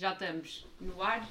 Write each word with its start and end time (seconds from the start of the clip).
já 0.00 0.12
estamos 0.14 0.66
no 0.80 1.02
ar 1.02 1.28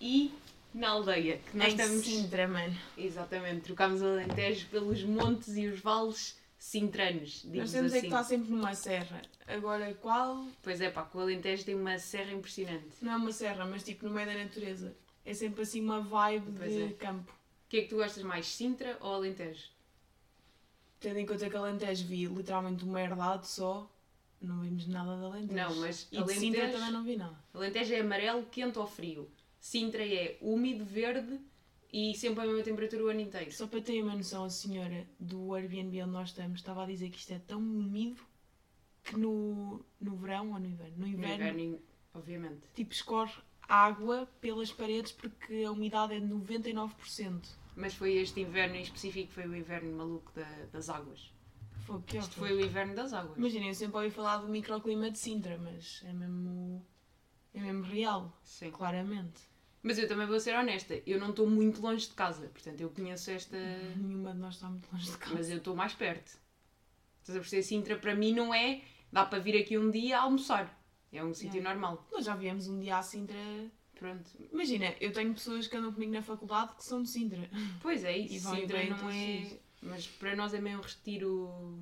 e 0.00 0.32
na 0.72 0.90
aldeia. 0.90 1.38
Que 1.50 1.56
nós 1.56 1.68
em 1.68 1.70
estamos. 1.76 2.04
Sintra, 2.06 2.46
mano. 2.46 2.76
Exatamente, 2.96 3.62
trocámos 3.62 4.00
o 4.02 4.06
Alentejo 4.06 4.68
pelos 4.68 5.02
montes 5.02 5.56
e 5.56 5.66
os 5.66 5.80
vales 5.80 6.38
sintranos, 6.56 7.44
Nós 7.44 7.72
temos 7.72 7.92
é 7.92 7.98
assim. 7.98 8.00
que 8.00 8.06
estar 8.06 8.24
sempre 8.24 8.50
numa 8.52 8.74
serra. 8.74 9.20
Agora, 9.46 9.92
qual? 9.94 10.46
Pois 10.62 10.80
é, 10.80 10.90
pá, 10.90 11.06
o 11.12 11.18
Alentejo 11.20 11.64
tem 11.64 11.74
uma 11.74 11.98
serra 11.98 12.32
impressionante. 12.32 12.86
Não 13.02 13.12
é 13.12 13.16
uma 13.16 13.32
serra, 13.32 13.66
mas 13.66 13.82
tipo 13.82 14.06
no 14.06 14.12
meio 14.14 14.26
da 14.26 14.34
natureza. 14.34 14.96
É 15.26 15.34
sempre 15.34 15.62
assim 15.62 15.80
uma 15.82 16.00
vibe 16.00 16.54
Pois 16.56 16.72
de 16.72 16.82
é. 16.84 16.88
campo. 16.92 17.32
O 17.32 17.68
que 17.68 17.78
é 17.78 17.82
que 17.82 17.88
tu 17.88 17.96
gostas 17.96 18.22
mais, 18.22 18.46
Sintra 18.46 18.96
ou 19.00 19.14
Alentejo? 19.14 19.68
Tendo 21.00 21.18
em 21.18 21.26
conta 21.26 21.50
que 21.50 21.56
Alentejo 21.56 22.06
vi 22.06 22.26
literalmente 22.26 22.84
uma 22.84 23.00
herdade 23.02 23.46
só, 23.48 23.90
não 24.44 24.60
vimos 24.60 24.86
nada 24.86 25.16
de 25.16 25.24
Alentejo. 25.24 25.54
Não, 25.54 25.76
mas 25.76 26.08
E 26.12 26.22
de 26.22 26.32
Sintra 26.34 26.60
Alentejo- 26.62 26.78
também 26.78 26.92
não 26.92 27.04
vi 27.04 27.16
nada. 27.16 27.38
Alentejo 27.52 27.94
é 27.94 28.00
amarelo, 28.00 28.46
quente 28.46 28.78
ou 28.78 28.86
frio. 28.86 29.30
Sintra 29.60 30.06
é 30.06 30.36
úmido, 30.40 30.84
verde 30.84 31.40
e 31.92 32.14
sempre 32.14 32.42
a 32.42 32.46
mesma 32.46 32.62
temperatura 32.62 33.04
o 33.04 33.08
ano 33.08 33.20
inteiro. 33.20 33.50
Só 33.52 33.66
para 33.66 33.80
terem 33.80 34.02
uma 34.02 34.14
noção, 34.16 34.44
a 34.44 34.50
senhora 34.50 35.06
do 35.18 35.54
Airbnb 35.54 36.02
onde 36.02 36.10
nós 36.12 36.28
estamos 36.30 36.58
estava 36.60 36.82
a 36.82 36.86
dizer 36.86 37.08
que 37.10 37.18
isto 37.18 37.32
é 37.32 37.38
tão 37.38 37.60
úmido 37.60 38.20
que 39.02 39.16
no, 39.16 39.84
no 40.00 40.16
verão 40.16 40.52
ou 40.52 40.58
no 40.58 40.66
inverno? 40.66 40.94
No 40.96 41.06
No 41.06 41.08
inverno, 41.08 41.34
inverno, 41.34 41.78
obviamente. 42.12 42.60
tipo, 42.74 42.92
escorre 42.92 43.34
água 43.66 44.28
pelas 44.40 44.70
paredes 44.72 45.12
porque 45.12 45.62
a 45.64 45.70
umidade 45.72 46.14
é 46.14 46.20
de 46.20 46.26
99%. 46.26 47.40
Mas 47.76 47.94
foi 47.94 48.14
este 48.14 48.40
inverno 48.40 48.76
em 48.76 48.82
específico, 48.82 49.32
foi 49.32 49.46
o 49.46 49.56
inverno 49.56 49.96
maluco 49.96 50.30
da- 50.34 50.66
das 50.72 50.88
águas. 50.88 51.32
Foi 51.86 52.00
pior. 52.00 52.22
Isto 52.22 52.34
foi 52.36 52.52
o 52.52 52.60
inverno 52.64 52.94
das 52.94 53.12
águas. 53.12 53.36
Imaginem, 53.36 53.68
eu 53.68 53.74
sempre 53.74 53.96
ouvi 53.98 54.10
falar 54.10 54.38
do 54.38 54.48
microclima 54.48 55.10
de 55.10 55.18
Sintra, 55.18 55.58
mas 55.58 56.02
é 56.04 56.12
mesmo. 56.12 56.84
é 57.52 57.60
mesmo 57.60 57.82
real, 57.82 58.32
Sim. 58.42 58.70
claramente. 58.70 59.42
Mas 59.82 59.98
eu 59.98 60.08
também 60.08 60.26
vou 60.26 60.40
ser 60.40 60.56
honesta, 60.56 60.98
eu 61.06 61.20
não 61.20 61.28
estou 61.30 61.46
muito 61.48 61.82
longe 61.82 62.06
de 62.08 62.14
casa, 62.14 62.48
portanto 62.48 62.80
eu 62.80 62.88
conheço 62.88 63.30
esta. 63.30 63.56
Nenhuma 63.96 64.32
de 64.32 64.38
nós 64.38 64.54
está 64.54 64.68
muito 64.70 64.90
longe 64.90 65.10
de 65.10 65.18
casa. 65.18 65.34
Mas 65.34 65.50
eu 65.50 65.58
estou 65.58 65.76
mais 65.76 65.92
perto. 65.92 66.38
Estás 67.20 67.36
a 67.36 67.40
perceber? 67.40 67.62
Sintra 67.62 67.96
para 67.98 68.14
mim 68.14 68.32
não 68.32 68.54
é. 68.54 68.80
dá 69.12 69.26
para 69.26 69.38
vir 69.38 69.60
aqui 69.60 69.76
um 69.76 69.90
dia 69.90 70.18
a 70.18 70.22
almoçar. 70.22 70.82
É 71.12 71.22
um 71.22 71.32
sítio 71.34 71.58
Yeah. 71.58 71.70
normal. 71.78 72.06
Nós 72.10 72.24
já 72.24 72.34
viemos 72.34 72.66
um 72.66 72.80
dia 72.80 72.96
a 72.96 73.02
Sintra. 73.02 73.36
Pronto. 73.94 74.28
Imagina, 74.52 74.94
eu 75.00 75.12
tenho 75.12 75.32
pessoas 75.34 75.66
que 75.68 75.76
andam 75.76 75.92
comigo 75.92 76.12
na 76.12 76.22
faculdade 76.22 76.74
que 76.76 76.84
são 76.84 77.02
de 77.02 77.08
Sintra. 77.10 77.48
Pois 77.80 78.02
é, 78.04 78.16
isso. 78.18 78.34
e 78.34 78.40
Sintra 78.40 78.84
não 78.86 79.08
é. 79.10 79.58
Mas 79.84 80.06
para 80.06 80.34
nós 80.34 80.54
é 80.54 80.60
meio 80.60 80.78
um 80.78 80.82
retiro. 80.82 81.78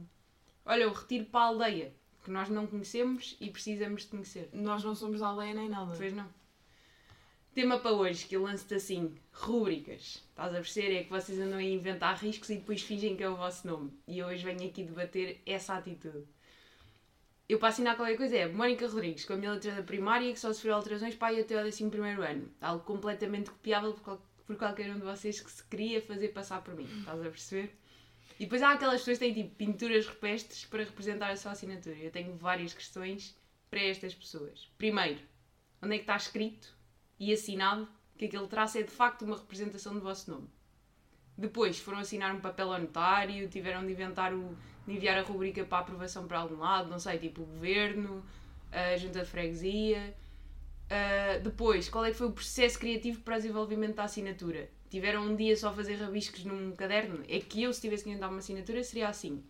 Olha, 0.65 0.89
o 0.89 0.93
retiro 0.93 1.25
para 1.27 1.41
a 1.41 1.45
aldeia, 1.49 1.95
que 2.25 2.31
nós 2.31 2.49
não 2.49 2.67
conhecemos 2.67 3.37
e 3.41 3.51
precisamos 3.51 4.03
de 4.03 4.09
conhecer. 4.09 4.49
Nós 4.53 4.83
não 4.85 4.95
somos 4.95 5.21
da 5.21 5.29
aldeia 5.29 5.55
nem 5.55 5.69
nada. 5.69 5.95
Pois 5.97 6.13
não. 6.13 6.29
Tema 7.55 7.79
para 7.79 7.93
hoje, 7.93 8.25
que 8.27 8.35
eu 8.37 8.43
lanço-te 8.43 8.75
assim, 8.75 9.15
rúbricas. 9.31 10.23
Estás 10.31 10.53
a 10.53 10.57
perceber? 10.57 10.97
É 10.97 11.05
que 11.05 11.11
vocês 11.11 11.39
andam 11.39 11.59
a 11.59 11.63
inventar 11.63 12.17
riscos 12.17 12.49
e 12.51 12.57
depois 12.57 12.81
fingem 12.81 13.15
que 13.15 13.23
é 13.23 13.29
o 13.29 13.37
vosso 13.37 13.67
nome. 13.67 13.93
E 14.09 14.23
hoje 14.23 14.43
venho 14.43 14.67
aqui 14.67 14.83
debater 14.85 15.43
essa 15.45 15.75
atitude. 15.75 16.25
Eu 17.49 17.59
para 17.59 17.69
assinar 17.69 17.95
qualquer 17.97 18.17
coisa 18.17 18.35
é 18.37 18.49
Mónica 18.49 18.89
Rodrigues, 18.89 19.27
com 19.27 19.35
a 19.35 19.37
minha 19.37 19.53
letra 19.53 19.73
da 19.75 19.83
primária, 19.83 20.33
que 20.33 20.41
só 20.41 20.51
sofreu 20.53 20.75
alterações 20.75 21.15
para 21.15 21.35
ir 21.35 21.41
até 21.43 21.59
ao 21.59 21.67
11 21.67 21.91
primeiro 21.91 22.23
ano. 22.23 22.51
Algo 22.61 22.83
completamente 22.85 23.51
copiável 23.51 23.93
por, 23.93 24.03
qual- 24.03 24.23
por 24.47 24.57
qualquer 24.57 24.91
um 24.91 24.95
de 24.95 25.05
vocês 25.05 25.39
que 25.41 25.51
se 25.51 25.63
queria 25.65 26.01
fazer 26.01 26.29
passar 26.29 26.63
por 26.63 26.75
mim. 26.75 26.89
Estás 27.01 27.21
a 27.21 27.25
perceber? 27.25 27.77
E 28.43 28.45
depois 28.45 28.61
há 28.61 28.73
aquelas 28.73 29.03
pessoas 29.03 29.19
que 29.19 29.25
têm 29.25 29.35
tipo 29.35 29.55
pinturas 29.55 30.05
rupestres 30.05 30.65
para 30.65 30.83
representar 30.83 31.31
a 31.31 31.37
sua 31.37 31.53
assinatura. 31.53 31.95
Eu 31.95 32.11
tenho 32.11 32.35
várias 32.35 32.75
questões 32.75 33.39
para 33.71 33.79
estas 33.79 34.17
pessoas. 34.17 34.69
Primeiro, 34.77 35.21
onde 35.81 35.95
é 35.95 35.99
que 35.99 36.03
está 36.03 36.17
escrito 36.17 36.77
e 37.21 37.33
assinado 37.33 37.89
que 38.19 38.25
aquele 38.25 38.49
traço 38.49 38.79
é 38.79 38.83
de 38.83 38.91
facto 38.91 39.25
uma 39.25 39.37
representação 39.37 39.95
do 39.95 40.01
vosso 40.01 40.29
nome? 40.29 40.49
Depois 41.39 41.79
foram 41.79 41.99
assinar 41.99 42.35
um 42.35 42.41
papel 42.41 42.73
ao 42.73 42.81
notário, 42.81 43.49
tiveram 43.49 43.87
de 43.87 43.93
inventar 43.93 44.35
o, 44.35 44.59
de 44.89 44.95
enviar 44.97 45.17
a 45.19 45.23
rubrica 45.23 45.65
para 45.65 45.79
aprovação 45.79 46.27
para 46.27 46.41
algum 46.41 46.57
lado, 46.57 46.91
não 46.91 46.99
sei, 46.99 47.19
tipo 47.19 47.43
o 47.43 47.47
governo, 47.47 48.25
a 48.73 48.97
junta 48.97 49.21
de 49.21 49.27
freguesia. 49.27 50.17
Ah, 50.91 51.39
depois, 51.39 51.89
qual 51.89 52.05
é 52.05 52.11
que 52.11 52.17
foi 52.17 52.27
o 52.27 52.33
processo 52.33 52.77
criativo 52.77 53.21
para 53.21 53.35
o 53.35 53.37
desenvolvimento 53.37 53.95
da 53.95 54.03
assinatura? 54.03 54.69
Tiveram 54.93 55.23
um 55.23 55.35
dia 55.35 55.57
só 55.57 55.71
a 55.71 55.73
fazer 55.73 55.95
rabiscos 55.95 56.45
num 56.45 56.77
caderno? 56.77 57.25
É 57.27 57.41
que 57.41 57.63
eu, 57.63 57.73
se 57.73 57.81
tivesse 57.81 58.05
que 58.05 58.11
inventar 58.11 58.29
uma 58.29 58.41
assinatura, 58.41 58.85
seria 58.85 59.09
assim. 59.09 59.43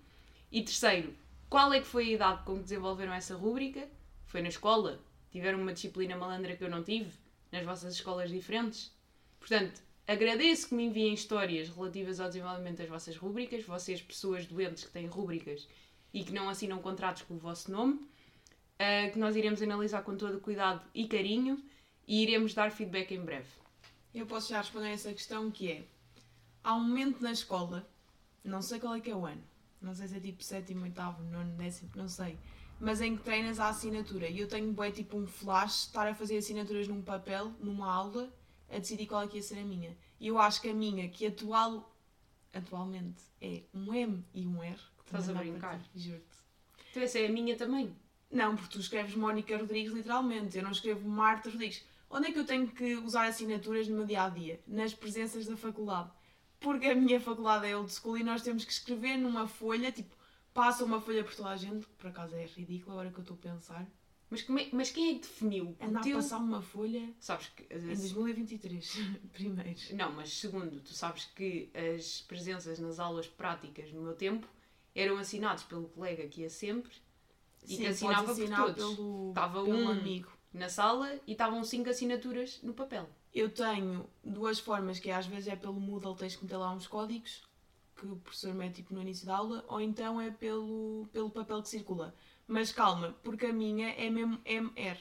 E 0.53 0.63
terceiro, 0.63 1.13
qual 1.51 1.73
é 1.73 1.81
que 1.81 1.87
foi 1.89 2.05
a 2.05 2.13
idade 2.13 2.45
com 2.45 2.59
que 2.59 2.63
desenvolveram 2.63 3.13
essa 3.13 3.35
rúbrica? 3.35 3.89
Foi 4.25 4.41
na 4.41 4.51
escola? 4.51 5.01
Tiveram 5.33 5.61
uma 5.61 5.73
disciplina 5.73 6.17
malandra 6.17 6.57
que 6.57 6.63
eu 6.63 6.71
não 6.71 6.85
tive? 6.85 7.11
Nas 7.51 7.65
vossas 7.65 7.93
escolas 7.93 8.31
diferentes? 8.31 8.93
Portanto, 9.41 9.83
agradeço 10.07 10.69
que 10.69 10.77
me 10.77 10.85
enviem 10.85 11.13
histórias 11.13 11.69
relativas 11.71 12.21
ao 12.21 12.29
desenvolvimento 12.29 12.79
das 12.79 12.89
vossas 12.89 13.17
rúbricas, 13.17 13.65
vocês, 13.65 14.01
pessoas 14.01 14.47
doentes 14.47 14.85
que 14.85 14.93
têm 14.93 15.09
rúbricas 15.09 15.67
e 16.15 16.23
que 16.23 16.33
não 16.33 16.49
assinam 16.49 16.79
contratos 16.79 17.23
com 17.23 17.35
o 17.35 17.39
vosso 17.39 17.69
nome, 17.69 17.99
ah, 18.79 19.11
que 19.13 19.19
nós 19.19 19.35
iremos 19.35 19.61
analisar 19.61 20.03
com 20.03 20.17
todo 20.17 20.39
cuidado 20.39 20.89
e 20.95 21.09
carinho 21.09 21.61
e 22.07 22.23
iremos 22.23 22.55
dar 22.55 22.71
feedback 22.71 23.13
em 23.13 23.25
breve. 23.25 23.62
Eu 24.15 24.27
posso 24.27 24.51
já 24.51 24.59
responder 24.59 24.89
a 24.89 24.91
essa 24.91 25.13
questão 25.13 25.51
que 25.51 25.73
é. 25.73 25.85
Há 26.63 26.75
um 26.75 26.81
momento 26.81 27.23
na 27.23 27.33
escola, 27.33 27.89
não 28.45 28.61
sei 28.61 28.79
qual 28.79 28.95
é 28.95 29.01
que 29.01 29.11
é 29.11 29.17
o 29.17 29.25
ano, 29.25 29.43
não 29.81 29.95
sei 29.95 30.07
se 30.07 30.17
é 30.17 30.21
tipo 30.21 30.45
sétimo, 30.45 30.83
oitavo, 30.83 31.23
nono, 31.25 31.57
décimo, 31.57 31.91
não 31.95 32.09
sei. 32.09 32.39
Mas 32.79 33.01
em 33.01 33.17
que 33.17 33.23
treinas 33.23 33.59
a 33.59 33.69
assinatura. 33.69 34.29
E 34.29 34.39
eu 34.39 34.49
tenho 34.49 34.73
bué, 34.73 34.91
tipo 34.91 35.17
um 35.17 35.27
flash, 35.27 35.87
estar 35.87 36.07
a 36.07 36.15
fazer 36.15 36.37
assinaturas 36.37 36.89
num 36.89 37.01
papel, 37.01 37.53
numa 37.61 37.91
aula, 37.91 38.33
a 38.69 38.79
decidir 38.79 39.07
qual 39.07 39.23
é 39.23 39.29
que 39.29 39.37
ia 39.37 39.43
ser 39.43 39.59
a 39.59 39.65
minha. 39.65 39.97
E 40.21 40.29
eu 40.29 40.39
acho 40.39 40.61
que 40.61 40.69
a 40.69 40.75
minha, 40.75 41.09
que 41.09 41.27
atual, 41.27 41.91
atualmente 42.53 43.23
é 43.41 43.63
um 43.73 43.95
M 43.95 44.25
e 44.35 44.47
um 44.47 44.63
R. 44.63 44.77
que 44.77 45.05
Estás 45.07 45.29
a 45.31 45.35
brincar? 45.35 45.81
Juro-te. 45.95 46.37
Então 46.91 47.03
essa 47.03 47.19
é 47.19 47.27
a 47.27 47.31
minha 47.31 47.57
também. 47.57 47.97
Não, 48.31 48.57
porque 48.57 48.73
tu 48.73 48.81
escreves 48.81 49.15
Mónica 49.15 49.57
Rodrigues 49.57 49.93
literalmente, 49.93 50.57
eu 50.57 50.63
não 50.65 50.71
escrevo 50.71 51.09
Marta 51.09 51.51
Rodrigues. 51.51 51.85
Onde 52.15 52.29
é 52.29 52.33
que 52.33 52.39
eu 52.39 52.45
tenho 52.45 52.69
que 52.69 52.95
usar 52.97 53.27
assinaturas 53.27 53.89
no 53.89 53.97
meu 53.97 54.05
dia 54.07 54.25
a 54.25 54.29
dia? 54.29 54.61
Nas 54.67 54.93
presenças 54.93 55.47
da 55.47 55.57
faculdade. 55.57 56.11
Porque 56.61 56.87
a 56.87 56.95
minha 56.95 57.19
faculdade 57.19 57.67
é 57.67 57.77
old 57.77 57.91
school 57.91 58.19
e 58.19 58.23
nós 58.23 58.43
temos 58.43 58.65
que 58.65 58.71
escrever 58.73 59.17
numa 59.17 59.49
folha, 59.49 59.91
tipo, 59.91 60.15
passa 60.53 60.85
uma 60.85 61.01
folha 61.01 61.25
por 61.25 61.35
toda 61.35 61.49
a 61.49 61.57
gente, 61.57 61.87
que 61.87 61.93
por 61.95 62.09
acaso 62.09 62.35
é 62.37 62.45
ridículo 62.45 62.93
agora 62.93 63.11
que 63.11 63.19
eu 63.19 63.23
estou 63.23 63.37
a 63.37 63.41
pensar. 63.55 63.87
Mas, 64.31 64.47
é- 64.49 64.69
mas 64.73 64.91
quem 64.91 65.11
é 65.11 65.15
que 65.15 65.21
definiu? 65.21 65.77
Andar 65.81 66.01
a 66.01 66.03
teu- 66.03 66.17
passar 66.17 66.39
uma 66.39 66.63
folha 66.63 67.13
Sabes 67.19 67.49
que. 67.49 67.63
em 67.75 67.81
2023, 67.81 68.95
primeiro. 69.33 69.75
Não, 69.95 70.13
mas 70.13 70.33
segundo, 70.39 70.81
tu 70.81 70.93
sabes 70.95 71.25
que 71.35 71.71
as 71.75 72.21
presenças 72.23 72.79
nas 72.79 72.99
aulas 72.99 73.27
práticas 73.27 73.91
no 73.93 74.03
meu 74.03 74.15
tempo 74.15 74.47
eram 74.95 75.17
assinados 75.19 75.65
pelo 75.65 75.89
colega 75.89 76.27
que 76.29 76.43
ia 76.43 76.51
sempre 76.51 76.93
e 77.67 77.77
que 77.77 77.87
assinava 77.87 78.35
por 78.35 78.49
todos. 78.49 78.75
Pelo, 78.97 79.29
Estava 79.31 79.65
pelo 79.65 79.77
um 79.77 79.89
amigo. 79.89 80.31
Na 80.53 80.69
sala 80.69 81.19
e 81.27 81.33
estavam 81.33 81.63
cinco 81.65 81.89
assinaturas 81.91 82.61
no 82.63 82.75
papel. 82.75 83.09
Eu 83.35 83.49
tenho 83.51 84.07
duas 84.23 84.59
formas, 84.59 84.99
que 84.99 85.11
às 85.11 85.27
vezes 85.27 85.49
é 85.49 85.57
pelo 85.57 85.81
Moodle, 85.81 86.15
tens 86.15 86.37
que 86.37 86.45
meter 86.45 86.57
lá 86.59 86.71
uns 86.73 86.87
códigos, 86.87 87.43
que 87.97 88.07
o 88.07 88.17
professor 88.17 88.55
mete 88.55 88.77
tipo, 88.77 88.93
no 88.95 89.01
início 89.01 89.27
da 89.27 89.37
aula, 89.37 89.65
ou 89.69 89.81
então 89.81 90.21
é 90.21 90.31
pelo, 90.31 91.09
pelo 91.13 91.31
papel 91.31 91.63
que 91.63 91.69
circula. 91.69 92.15
Mas 92.47 92.71
calma, 92.73 93.17
porque 93.23 93.47
a 93.47 93.53
minha 93.53 93.89
é 93.91 94.11
mesmo 94.11 94.39
MR. 94.45 94.99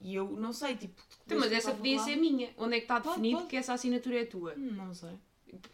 E 0.00 0.14
eu 0.14 0.30
não 0.30 0.52
sei, 0.52 0.76
tipo... 0.76 1.02
Então, 1.26 1.38
mas 1.38 1.52
essa 1.52 1.74
podia 1.74 1.98
ser 1.98 2.16
minha. 2.16 2.50
Onde 2.56 2.76
é 2.76 2.78
que 2.78 2.84
está 2.84 3.00
Pode, 3.00 3.16
definido 3.16 3.38
pode. 3.40 3.50
que 3.50 3.56
essa 3.56 3.74
assinatura 3.74 4.20
é 4.22 4.24
tua? 4.24 4.54
Hum, 4.56 4.72
Não 4.72 4.94
sei. 4.94 5.18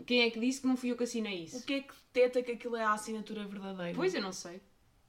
Quem 0.05 0.23
é 0.23 0.31
que 0.31 0.41
disse 0.41 0.63
que 0.63 0.67
não 0.67 0.77
fui 0.77 0.91
eu 0.91 0.97
que 0.97 1.05
assinei 1.05 1.43
O 1.43 1.45
isso? 1.45 1.65
que 1.65 1.75
é 1.75 1.81
que 1.83 1.95
teta 2.13 2.43
que 2.43 2.53
aquilo 2.53 2.75
é 2.77 2.83
a 2.83 2.93
assinatura 2.95 3.47
verdadeira? 3.47 3.95
Pois 3.95 4.15
eu 4.15 4.23
não 4.23 4.33
sei. 4.33 4.61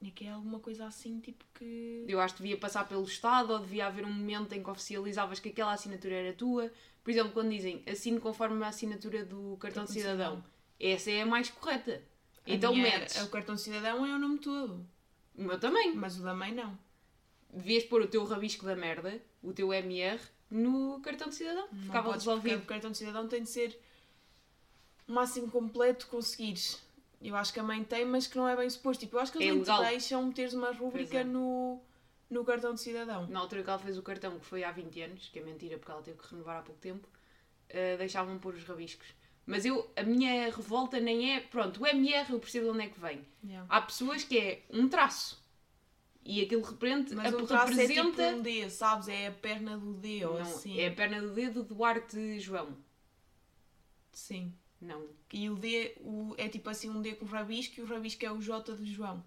É 0.06 0.12
que 0.12 0.25
é 0.25 0.31
alguma 0.31 0.59
coisa 0.59 0.85
assim, 0.85 1.19
tipo 1.19 1.44
que... 1.56 2.06
Eu 2.08 2.19
acho 2.19 2.35
que 2.35 2.44
devia 2.44 2.58
passar 2.58 2.88
pelo 2.88 3.03
Estado 3.03 3.52
ou 3.53 3.59
devia 3.59 3.88
haver 3.88 4.06
um 4.06 4.12
momento 4.13 4.53
em 4.53 4.62
que 4.62 4.69
oficializavas 4.69 5.40
que 5.40 5.49
aquela 5.49 5.73
assinatura 5.73 6.14
era 6.14 6.34
tua. 6.34 6.72
Por 7.03 7.09
exemplo, 7.09 7.32
quando 7.32 7.49
dizem 7.49 7.84
assino 7.90 8.20
conforme 8.22 8.64
a 8.64 8.67
assinatura 8.67 9.26
do 9.26 9.58
cartão 9.59 9.85
de 9.85 9.94
de 9.94 9.99
cidadão. 9.99 10.44
Essa 10.79 11.09
é 11.09 11.22
a 11.22 11.26
mais 11.26 11.49
correta. 11.49 12.03
A 12.46 12.52
então 12.52 12.76
minha- 12.76 12.99
metes. 12.99 13.22
O 13.23 13.29
cartão 13.29 13.55
de 13.55 13.61
cidadão 13.61 14.05
é 14.05 14.14
o 14.16 14.20
nome 14.20 14.38
todo. 14.38 14.85
O 15.35 15.41
meu 15.44 15.59
também. 15.59 15.96
Mas 15.96 16.20
o 16.20 16.23
da 16.23 16.34
mãe 16.34 16.53
não. 16.53 16.78
Devias 17.52 17.84
pôr 17.85 18.02
o 18.03 18.08
teu 18.08 18.23
rabisco 18.26 18.66
da 18.66 18.76
merda, 18.76 19.20
o 19.41 19.52
teu 19.52 19.73
MR, 19.73 20.22
no 20.52 20.99
cartão 21.02 21.29
de 21.29 21.35
cidadão. 21.35 21.67
Não 21.72 21.84
Ficava 21.84 22.14
resolvido. 22.14 22.61
O 22.61 22.66
cartão 22.66 22.91
de 22.91 22.97
cidadão 22.99 23.28
tem 23.28 23.41
de 23.41 23.49
ser 23.49 23.79
o 25.08 25.14
máximo 25.14 25.49
completo 25.49 26.05
que 26.05 26.11
conseguires. 26.11 26.85
Eu 27.22 27.35
acho 27.35 27.52
que 27.52 27.59
a 27.59 27.64
mãe 27.64 27.84
tem, 27.84 28.05
mas 28.05 28.28
que 28.28 28.37
não 28.37 28.47
é 28.47 28.55
bem 28.55 28.69
suposto. 28.69 28.99
Tipo, 29.03 29.16
eu 29.17 29.19
acho 29.22 29.31
que 29.31 29.37
eles 29.40 29.47
É 29.49 29.52
nem 29.53 29.64
te 29.64 29.67
legal. 29.69 29.84
deixam 29.85 30.25
meteres 30.25 30.53
uma 30.53 30.72
rúbrica 30.72 31.17
é. 31.19 31.23
no, 31.23 31.79
no 32.29 32.46
cartão 32.46 32.73
de 32.73 32.79
cidadão. 32.81 33.25
Na 33.28 33.40
altura 33.40 33.64
que 33.64 33.69
ela 33.69 33.79
fez 33.79 33.97
o 33.97 34.03
cartão, 34.03 34.37
que 34.40 34.46
foi 34.46 34.64
há 34.64 34.72
20 34.72 35.02
anos, 35.02 35.29
que 35.29 35.40
é 35.40 35.41
mentira 35.43 35.78
porque 35.78 35.91
ela 35.91 36.02
teve 36.03 36.17
que 36.17 36.29
renovar 36.29 36.59
há 36.59 36.61
pouco 36.61 36.79
tempo, 36.79 37.08
eh, 37.69 37.97
deixavam 37.97 38.37
pôr 38.37 38.53
os 38.53 38.64
rabiscos. 38.64 39.08
Mas 39.46 39.66
eu, 39.66 39.90
a 39.96 40.03
minha 40.03 40.46
revolta 40.52 40.99
nem 40.99 41.34
é. 41.35 41.40
Pronto, 41.40 41.81
o 41.81 41.87
MR 41.87 42.31
eu 42.34 42.40
percebo 42.40 42.66
de 42.66 42.72
onde 42.72 42.81
é 42.84 42.87
que 42.90 42.99
vem. 42.99 43.25
Yeah. 43.43 43.66
Há 43.70 43.81
pessoas 43.81 44.23
que 44.23 44.37
é 44.37 44.61
um 44.70 44.87
traço. 44.87 45.41
E 46.23 46.41
aquilo 46.41 46.61
representa, 46.61 47.16
Mas 47.16 47.34
a- 47.34 47.37
o 47.37 47.47
traço 47.47 47.73
é 47.79 47.87
tipo 47.87 48.02
representa 48.09 48.35
um 48.35 48.41
D, 48.41 48.70
sabes? 48.70 49.08
É 49.08 49.28
a 49.28 49.31
perna 49.31 49.78
do 49.78 49.93
D 49.93 50.25
ou 50.25 50.34
não, 50.34 50.41
assim. 50.41 50.78
é 50.78 50.87
a 50.90 50.91
perna 50.91 51.22
do 51.22 51.29
dedo 51.34 51.63
do 51.63 51.73
Duarte 51.75 52.37
João. 52.41 52.75
Sim. 54.11 54.53
Não. 54.82 55.06
E 55.34 55.50
o 55.50 55.56
D 55.56 55.96
o, 56.02 56.34
é 56.38 56.47
tipo 56.47 56.70
assim 56.70 56.90
um 56.90 57.02
D 57.02 57.16
com 57.16 57.26
rabisco 57.26 57.79
e 57.79 57.84
o 57.84 57.85
rabisco 57.85 58.26
é 58.26 58.32
o 58.32 58.41
J 58.41 58.76
de 58.76 58.91
João. 58.91 59.24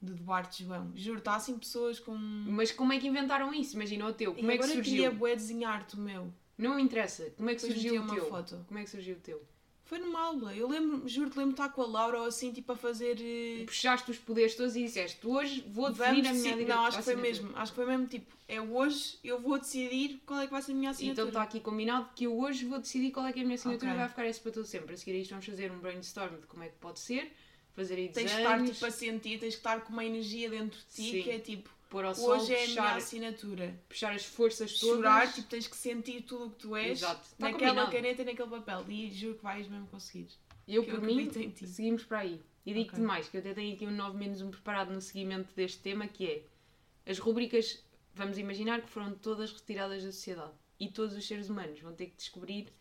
De 0.00 0.12
Duarte 0.14 0.64
João. 0.64 0.92
Juro, 0.94 1.18
está 1.18 1.36
assim 1.36 1.58
pessoas 1.58 1.98
com. 1.98 2.14
Mas 2.14 2.70
como 2.70 2.92
é 2.92 2.98
que 2.98 3.08
inventaram 3.08 3.52
isso? 3.52 3.74
Imagina 3.74 4.06
o 4.06 4.12
teu. 4.12 4.34
Como 4.34 4.50
e 4.50 4.54
é 4.54 4.58
que 4.58 4.64
surgiu? 4.64 4.82
queria 4.82 5.10
bué 5.10 5.34
desenhar-te 5.34 5.96
o 5.96 6.00
meu. 6.00 6.32
Não 6.56 6.76
me 6.76 6.82
interessa. 6.82 7.30
Como 7.36 7.50
é 7.50 7.54
que 7.54 7.62
Depois 7.62 7.80
surgiu 7.80 8.02
o 8.02 8.06
teu? 8.06 8.28
foto. 8.28 8.64
Como 8.68 8.78
é 8.78 8.84
que 8.84 8.90
surgiu 8.90 9.16
o 9.16 9.20
teu? 9.20 9.42
Foi 9.84 9.98
numa 9.98 10.18
aula. 10.20 10.54
Eu 10.54 10.66
lembro, 10.66 11.06
juro-te, 11.06 11.36
lembro 11.36 11.54
de 11.54 11.60
estar 11.60 11.68
com 11.74 11.82
a 11.82 11.86
Laura 11.86 12.20
ou 12.20 12.26
assim, 12.26 12.50
tipo 12.52 12.72
a 12.72 12.76
fazer. 12.76 13.18
eh, 13.20 13.64
Puxaste 13.66 14.10
os 14.10 14.16
poderes 14.18 14.54
todos 14.54 14.74
e 14.76 14.82
disseste 14.84 15.26
hoje 15.26 15.60
vou 15.68 15.92
Vamos 15.92 15.98
definir 15.98 16.26
a 16.28 16.32
minha 16.32 16.52
direita- 16.52 16.74
Não, 16.74 16.84
acho 16.86 16.96
que 16.98 17.04
foi 17.04 17.12
assinatura. 17.14 17.42
mesmo. 17.44 17.58
Acho 17.58 17.72
que 17.72 17.76
foi 17.76 17.86
mesmo 17.86 18.06
tipo, 18.06 18.34
é 18.48 18.60
hoje 18.60 19.18
eu 19.22 19.38
vou 19.40 19.58
decidir 19.58 20.22
qual 20.24 20.40
é 20.40 20.46
que 20.46 20.52
vai 20.52 20.62
ser 20.62 20.72
a 20.72 20.74
minha 20.74 20.90
Então 20.90 20.96
assinatura. 21.00 21.28
está 21.28 21.42
aqui 21.42 21.60
combinado 21.60 22.08
que 22.16 22.24
eu 22.24 22.38
hoje 22.38 22.64
vou 22.64 22.78
decidir 22.78 23.10
qual 23.10 23.26
é 23.26 23.32
que 23.32 23.40
é 23.40 23.42
a 23.42 23.44
minha 23.44 23.56
assinatura 23.56 23.90
Ok. 23.90 23.94
e 23.96 24.00
vai 24.00 24.08
ficar 24.08 24.24
essa 24.26 24.40
para 24.40 24.52
todo 24.52 24.64
sempre. 24.66 24.94
A 24.94 24.96
seguir 24.96 25.12
a 25.12 25.20
isto 25.20 25.30
vamos 25.30 25.44
fazer 25.46 25.70
um 25.70 25.78
brainstorm 25.78 26.36
de 26.40 26.46
como 26.46 26.62
é 26.64 26.68
que 26.68 26.76
pode 26.78 26.98
ser, 27.00 27.30
fazer 27.74 27.94
aí 27.96 28.08
Tens 28.08 28.30
desenhos, 28.30 28.32
que 28.36 28.40
estar 28.40 28.72
tipo 28.74 28.86
a 28.86 28.90
sentir, 28.90 29.38
tens 29.38 29.54
que 29.54 29.60
estar 29.60 29.80
com 29.82 29.92
uma 29.92 30.04
energia 30.04 30.48
dentro 30.48 30.78
de 30.78 30.86
ti 30.86 31.10
Sim. 31.10 31.22
que 31.22 31.30
é 31.30 31.38
tipo, 31.38 31.68
pôr 31.94 32.04
ao 32.04 32.14
sol, 32.14 32.30
hoje 32.30 32.52
é 32.52 32.56
a 32.56 32.66
minha 32.66 32.82
puxar, 32.82 32.96
assinatura. 32.96 33.80
puxar 33.88 34.12
as 34.12 34.24
forças 34.24 34.78
todas. 34.80 34.96
Chorar, 34.96 35.32
tipo, 35.32 35.48
tens 35.48 35.68
que 35.68 35.76
sentir 35.76 36.22
tudo 36.22 36.46
o 36.46 36.50
que 36.50 36.56
tu 36.58 36.74
és 36.74 36.98
Exato. 36.98 37.22
Está 37.22 37.50
naquela 37.50 37.68
combinado. 37.70 37.92
caneta 37.92 38.22
e 38.22 38.24
naquele 38.24 38.48
papel. 38.50 38.84
E 38.88 39.10
juro 39.12 39.36
que 39.36 39.42
vais 39.44 39.68
mesmo 39.68 39.86
conseguir. 39.86 40.28
Eu, 40.66 40.82
que 40.82 40.90
por 40.90 40.98
eu 40.98 41.02
mim, 41.04 41.30
seguimos 41.66 42.02
para 42.02 42.18
aí. 42.20 42.40
E 42.66 42.74
digo-te 42.74 42.94
Ok. 42.94 43.04
mais, 43.04 43.28
que 43.28 43.36
eu 43.36 43.40
até 43.40 43.54
tenho 43.54 43.74
aqui 43.74 43.86
um 43.86 43.92
9 43.92 44.18
menos 44.18 44.40
um 44.40 44.50
preparado 44.50 44.92
no 44.92 45.00
seguimento 45.00 45.54
deste 45.54 45.78
tema, 45.78 46.08
que 46.08 46.26
é 46.26 47.10
as 47.10 47.18
rubricas, 47.18 47.80
vamos 48.12 48.38
imaginar 48.38 48.80
que 48.80 48.88
foram 48.90 49.14
todas 49.14 49.52
retiradas 49.52 50.02
da 50.02 50.10
sociedade. 50.10 50.52
E 50.80 50.88
todos 50.90 51.14
os 51.16 51.24
seres 51.24 51.48
humanos 51.48 51.78
vão 51.80 51.94
ter 51.94 52.06
que 52.06 52.16
descobrir, 52.16 52.72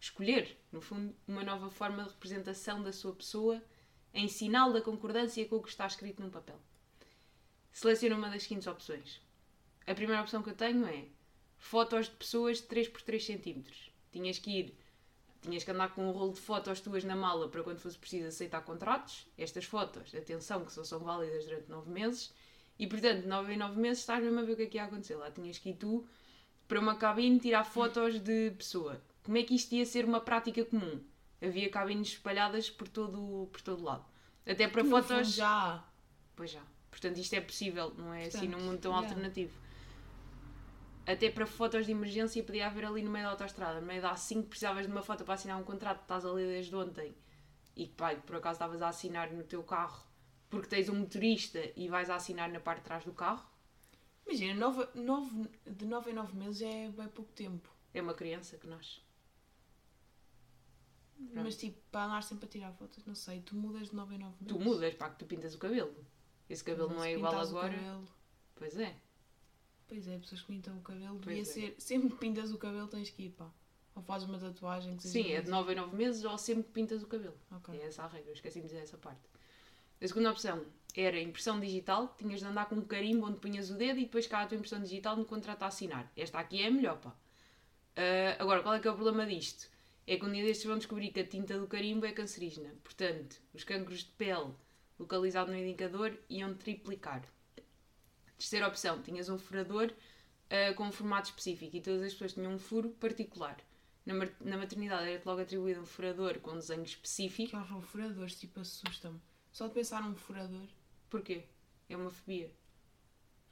escolher, 0.00 0.56
no 0.72 0.80
fundo, 0.80 1.14
uma 1.28 1.42
nova 1.42 1.68
forma 1.68 2.02
de 2.04 2.08
representação 2.10 2.82
da 2.82 2.92
sua 2.92 3.12
pessoa 3.12 3.62
em 4.14 4.26
sinal 4.28 4.72
da 4.72 4.80
concordância 4.80 5.44
com 5.46 5.56
o 5.56 5.62
que 5.62 5.68
está 5.68 5.86
escrito 5.86 6.22
num 6.22 6.30
papel. 6.30 6.58
Seleciona 7.74 8.14
uma 8.14 8.30
das 8.30 8.44
seguintes 8.44 8.68
opções. 8.68 9.20
A 9.84 9.94
primeira 9.94 10.22
opção 10.22 10.44
que 10.44 10.50
eu 10.50 10.54
tenho 10.54 10.86
é 10.86 11.06
fotos 11.58 12.06
de 12.06 12.12
pessoas 12.12 12.58
de 12.58 12.62
3 12.68 12.88
por 12.88 13.02
3 13.02 13.26
centímetros. 13.26 13.90
Tinhas 14.12 14.38
que 14.38 14.60
ir 14.60 14.78
tinhas 15.42 15.64
que 15.64 15.70
andar 15.72 15.92
com 15.92 16.08
um 16.08 16.12
rolo 16.12 16.32
de 16.32 16.40
fotos 16.40 16.80
tuas 16.80 17.04
na 17.04 17.16
mala 17.16 17.48
para 17.48 17.62
quando 17.62 17.80
fosse 17.80 17.98
preciso 17.98 18.28
aceitar 18.28 18.62
contratos. 18.62 19.26
Estas 19.36 19.64
fotos, 19.64 20.14
atenção, 20.14 20.64
que 20.64 20.72
só 20.72 20.84
são 20.84 21.00
válidas 21.00 21.44
durante 21.44 21.68
9 21.68 21.90
meses. 21.90 22.32
E 22.78 22.86
portanto, 22.86 23.26
9 23.26 23.52
em 23.52 23.56
9 23.56 23.78
meses 23.78 23.98
estás 23.98 24.22
mesmo 24.22 24.38
a 24.38 24.42
ver 24.44 24.52
o 24.52 24.56
que 24.56 24.62
é 24.62 24.66
que 24.66 24.76
ia 24.78 24.84
acontecer. 24.84 25.16
Lá 25.16 25.30
tinhas 25.32 25.58
que 25.58 25.70
ir 25.70 25.74
tu 25.74 26.06
para 26.68 26.78
uma 26.78 26.94
cabine 26.94 27.40
tirar 27.40 27.64
fotos 27.64 28.20
de 28.20 28.52
pessoa. 28.52 29.02
Como 29.24 29.36
é 29.36 29.42
que 29.42 29.56
isto 29.56 29.74
ia 29.74 29.84
ser 29.84 30.04
uma 30.04 30.20
prática 30.20 30.64
comum? 30.64 31.02
Havia 31.42 31.68
cabines 31.68 32.08
espalhadas 32.10 32.70
por 32.70 32.86
todo, 32.86 33.48
por 33.50 33.60
todo 33.60 33.82
lado. 33.82 34.04
Até 34.46 34.68
para 34.68 34.84
fotos. 34.84 35.34
já. 35.34 35.84
Pois 36.36 36.52
já. 36.52 36.62
Portanto, 36.94 37.18
isto 37.18 37.34
é 37.34 37.40
possível, 37.40 37.92
não 37.98 38.14
é 38.14 38.26
assim 38.26 38.38
Portanto, 38.38 38.52
num 38.52 38.66
mundo 38.66 38.78
tão 38.78 38.92
yeah. 38.92 39.08
alternativo. 39.08 39.58
Até 41.04 41.28
para 41.28 41.44
fotos 41.44 41.84
de 41.84 41.92
emergência 41.92 42.42
podia 42.42 42.66
haver 42.66 42.84
ali 42.84 43.02
no 43.02 43.10
meio 43.10 43.24
da 43.24 43.32
autostrada. 43.32 43.80
No 43.80 43.86
meio 43.86 44.00
da 44.00 44.14
A5 44.14 44.46
precisavas 44.46 44.86
de 44.86 44.92
uma 44.92 45.02
foto 45.02 45.24
para 45.24 45.34
assinar 45.34 45.60
um 45.60 45.64
contrato 45.64 45.98
que 45.98 46.04
estás 46.04 46.24
a 46.24 46.32
ler 46.32 46.46
desde 46.46 46.74
ontem 46.74 47.14
e 47.76 47.88
que 47.88 47.94
pá, 47.94 48.14
por 48.14 48.36
acaso 48.36 48.54
estavas 48.54 48.80
a 48.80 48.88
assinar 48.88 49.32
no 49.32 49.42
teu 49.42 49.62
carro 49.64 50.06
porque 50.48 50.68
tens 50.68 50.88
um 50.88 50.94
motorista 50.94 51.60
e 51.76 51.88
vais 51.88 52.08
a 52.08 52.14
assinar 52.14 52.48
na 52.48 52.60
parte 52.60 52.78
de 52.78 52.84
trás 52.84 53.04
do 53.04 53.12
carro. 53.12 53.44
Imagina, 54.24 54.54
nove, 54.54 54.88
nove, 54.94 55.50
de 55.66 55.84
9 55.84 56.10
em 56.12 56.14
9 56.14 56.36
meses 56.36 56.62
é 56.62 56.88
bem 56.90 57.08
pouco 57.08 57.32
tempo. 57.32 57.68
É 57.92 58.00
uma 58.00 58.14
criança 58.14 58.56
que 58.56 58.66
nasce. 58.68 59.00
Pronto. 61.16 61.44
Mas 61.44 61.56
tipo, 61.56 61.78
para 61.90 62.06
andar 62.06 62.22
sempre 62.22 62.46
a 62.46 62.48
tirar 62.48 62.72
fotos, 62.72 63.04
não 63.04 63.14
sei, 63.14 63.40
tu 63.40 63.56
mudas 63.56 63.88
de 63.88 63.96
9 63.96 64.14
em 64.14 64.18
9 64.18 64.34
meses. 64.40 64.56
Tu 64.56 64.60
mudas, 64.60 64.94
pá, 64.94 65.10
que 65.10 65.18
tu 65.18 65.26
pintas 65.26 65.54
o 65.54 65.58
cabelo. 65.58 65.94
Esse 66.48 66.62
cabelo 66.64 66.90
não 66.90 67.00
Se 67.00 67.08
é 67.08 67.12
igual 67.14 67.38
agora. 67.38 68.00
Pois 68.54 68.78
é. 68.78 68.94
Pois 69.86 70.08
é, 70.08 70.18
pessoas 70.18 70.40
que 70.40 70.46
pintam 70.48 70.76
o 70.78 70.82
cabelo, 70.82 71.18
Pois 71.22 71.36
devia 71.36 71.42
é. 71.42 71.44
ser. 71.44 71.74
Sempre 71.78 72.10
que 72.10 72.16
pintas 72.16 72.52
o 72.52 72.58
cabelo 72.58 72.88
tens 72.88 73.10
que 73.10 73.24
ir, 73.24 73.30
pá. 73.30 73.50
Ou 73.94 74.02
fazes 74.02 74.28
uma 74.28 74.38
tatuagem 74.38 74.96
que 74.96 75.02
seja. 75.04 75.28
Sim, 75.28 75.32
é 75.34 75.40
de 75.40 75.50
9 75.50 75.72
em 75.72 75.76
9 75.76 75.96
meses 75.96 76.24
ou 76.24 76.36
sempre 76.36 76.64
que 76.64 76.70
pintas 76.70 77.02
o 77.02 77.06
cabelo. 77.06 77.36
Ok. 77.50 77.78
É 77.80 77.86
essa 77.86 78.02
a 78.02 78.08
regra, 78.08 78.32
esqueci 78.32 78.60
de 78.60 78.66
dizer 78.66 78.78
essa 78.78 78.98
parte. 78.98 79.20
A 80.00 80.06
segunda 80.08 80.30
opção 80.30 80.64
era 80.96 81.20
impressão 81.20 81.60
digital, 81.60 82.14
tinhas 82.18 82.40
de 82.40 82.46
andar 82.46 82.68
com 82.68 82.74
um 82.76 82.84
carimbo 82.84 83.26
onde 83.26 83.38
punhas 83.38 83.70
o 83.70 83.74
dedo 83.74 83.98
e 83.98 84.04
depois 84.04 84.26
cá 84.26 84.42
a 84.42 84.46
tua 84.46 84.56
impressão 84.56 84.82
digital 84.82 85.16
no 85.16 85.24
contrato 85.24 85.62
a 85.62 85.66
assinar. 85.66 86.10
Esta 86.16 86.38
aqui 86.38 86.62
é 86.62 86.66
a 86.66 86.70
melhor, 86.70 86.98
pá. 86.98 87.14
Ah, 87.96 88.36
agora, 88.38 88.62
qual 88.62 88.74
é 88.74 88.80
que 88.80 88.88
é 88.88 88.90
o 88.90 88.94
problema 88.94 89.26
disto? 89.26 89.70
É 90.06 90.16
que 90.16 90.24
um 90.24 90.32
dia 90.32 90.44
destes 90.44 90.66
vão 90.66 90.76
descobrir 90.76 91.10
que 91.10 91.20
a 91.20 91.26
tinta 91.26 91.58
do 91.58 91.66
carimbo 91.66 92.04
é 92.04 92.12
cancerígena. 92.12 92.74
Portanto, 92.82 93.40
os 93.54 93.64
cancros 93.64 94.00
de 94.00 94.10
pele 94.12 94.52
localizados 95.04 95.52
no 95.52 95.60
indicador 95.60 96.18
iam 96.28 96.54
triplicar. 96.54 97.22
Terceira 98.36 98.66
opção, 98.66 99.00
tinhas 99.02 99.28
um 99.28 99.38
furador 99.38 99.92
ah, 100.50 100.74
com 100.74 100.84
um 100.84 100.92
formato 100.92 101.28
específico 101.28 101.76
e 101.76 101.80
todas 101.80 102.02
as 102.02 102.12
pessoas 102.12 102.34
tinham 102.34 102.52
um 102.52 102.58
furo 102.58 102.90
particular. 102.90 103.56
Na, 104.04 104.14
na 104.40 104.58
maternidade 104.58 105.08
era-te 105.08 105.26
logo 105.26 105.40
atribuído 105.40 105.80
um 105.80 105.86
furador 105.86 106.38
com 106.40 106.52
um 106.52 106.58
desenho 106.58 106.82
específico. 106.82 107.50
Que 107.50 107.56
horror, 107.56 107.82
furadores, 107.82 108.38
tipo, 108.38 108.60
assustam-me. 108.60 109.20
Só 109.50 109.68
de 109.68 109.74
pensar 109.74 110.02
num 110.02 110.16
furador, 110.16 110.68
Porquê? 111.08 111.44
É 111.88 111.96
uma 111.96 112.10
fobia. 112.10 112.50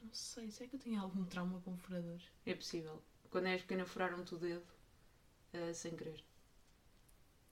não 0.01 0.13
sei, 0.13 0.51
será 0.51 0.69
que 0.69 0.75
eu 0.75 0.79
tenho 0.79 1.01
algum 1.01 1.23
trauma 1.23 1.61
com 1.61 1.77
furadores? 1.77 2.23
É 2.45 2.53
possível. 2.53 3.01
Quando 3.29 3.47
és 3.47 3.61
pequena 3.61 3.85
furaram-te 3.85 4.35
o 4.35 4.37
dedo 4.37 4.65
ah, 5.53 5.73
sem 5.73 5.95
querer. 5.95 6.23